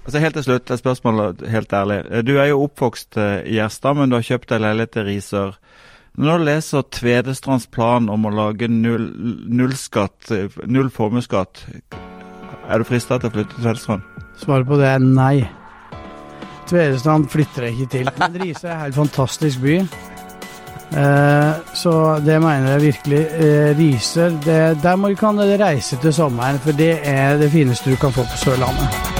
altså 0.00 0.22
Helt 0.22 0.38
til 0.38 0.46
slutt, 0.46 0.72
et 0.72 0.80
spørsmål 0.80 1.20
helt 1.52 1.74
ærlig. 1.76 1.98
Du 2.24 2.32
er 2.38 2.48
jo 2.54 2.62
oppvokst 2.64 3.18
eh, 3.20 3.34
i 3.52 3.58
Gjerstad, 3.58 3.98
men 3.98 4.08
du 4.08 4.16
har 4.16 4.24
kjøpt 4.30 4.54
deg 4.54 4.64
leilighet 4.64 4.96
i 4.96 5.04
Risør. 5.10 5.58
Når 6.24 6.40
du 6.40 6.46
leser 6.48 6.86
Tvedestrands 6.96 7.66
plan 7.68 8.08
om 8.08 8.24
å 8.24 8.32
lage 8.32 8.70
null, 8.72 9.10
null, 9.44 9.74
skatt, 9.76 10.32
null 10.64 10.88
formuesskatt, 10.94 11.66
er 12.64 12.80
du 12.80 12.88
frista 12.88 13.20
til 13.20 13.28
å 13.28 13.34
flytte 13.36 13.58
til 13.58 13.66
Tvedestrand? 13.66 14.08
Svaret 14.40 14.72
på 14.72 14.80
det 14.80 14.88
er 14.94 15.04
nei. 15.04 15.44
Tvedestrand 16.68 17.28
flytter 17.28 17.68
jeg 17.68 17.72
ikke 17.72 17.86
til. 17.98 18.10
Men 18.18 18.42
Riise 18.42 18.68
er 18.68 18.74
en 18.74 18.84
helt 18.86 18.94
fantastisk 18.94 19.60
by. 19.60 19.78
Eh, 20.94 21.50
så 21.74 21.94
det 22.26 22.38
mener 22.42 22.70
jeg 22.70 22.82
virkelig. 22.82 23.26
Eh, 23.38 23.78
Riise, 23.78 24.30
der 24.82 24.96
må, 24.96 25.14
kan 25.14 25.40
reise 25.40 25.98
til 26.02 26.12
sommeren, 26.12 26.58
for 26.58 26.72
det 26.72 26.98
er 27.02 27.36
det 27.36 27.50
fineste 27.50 27.90
du 27.90 27.96
kan 27.96 28.12
få 28.12 28.22
på 28.22 28.36
Sørlandet. 28.44 29.13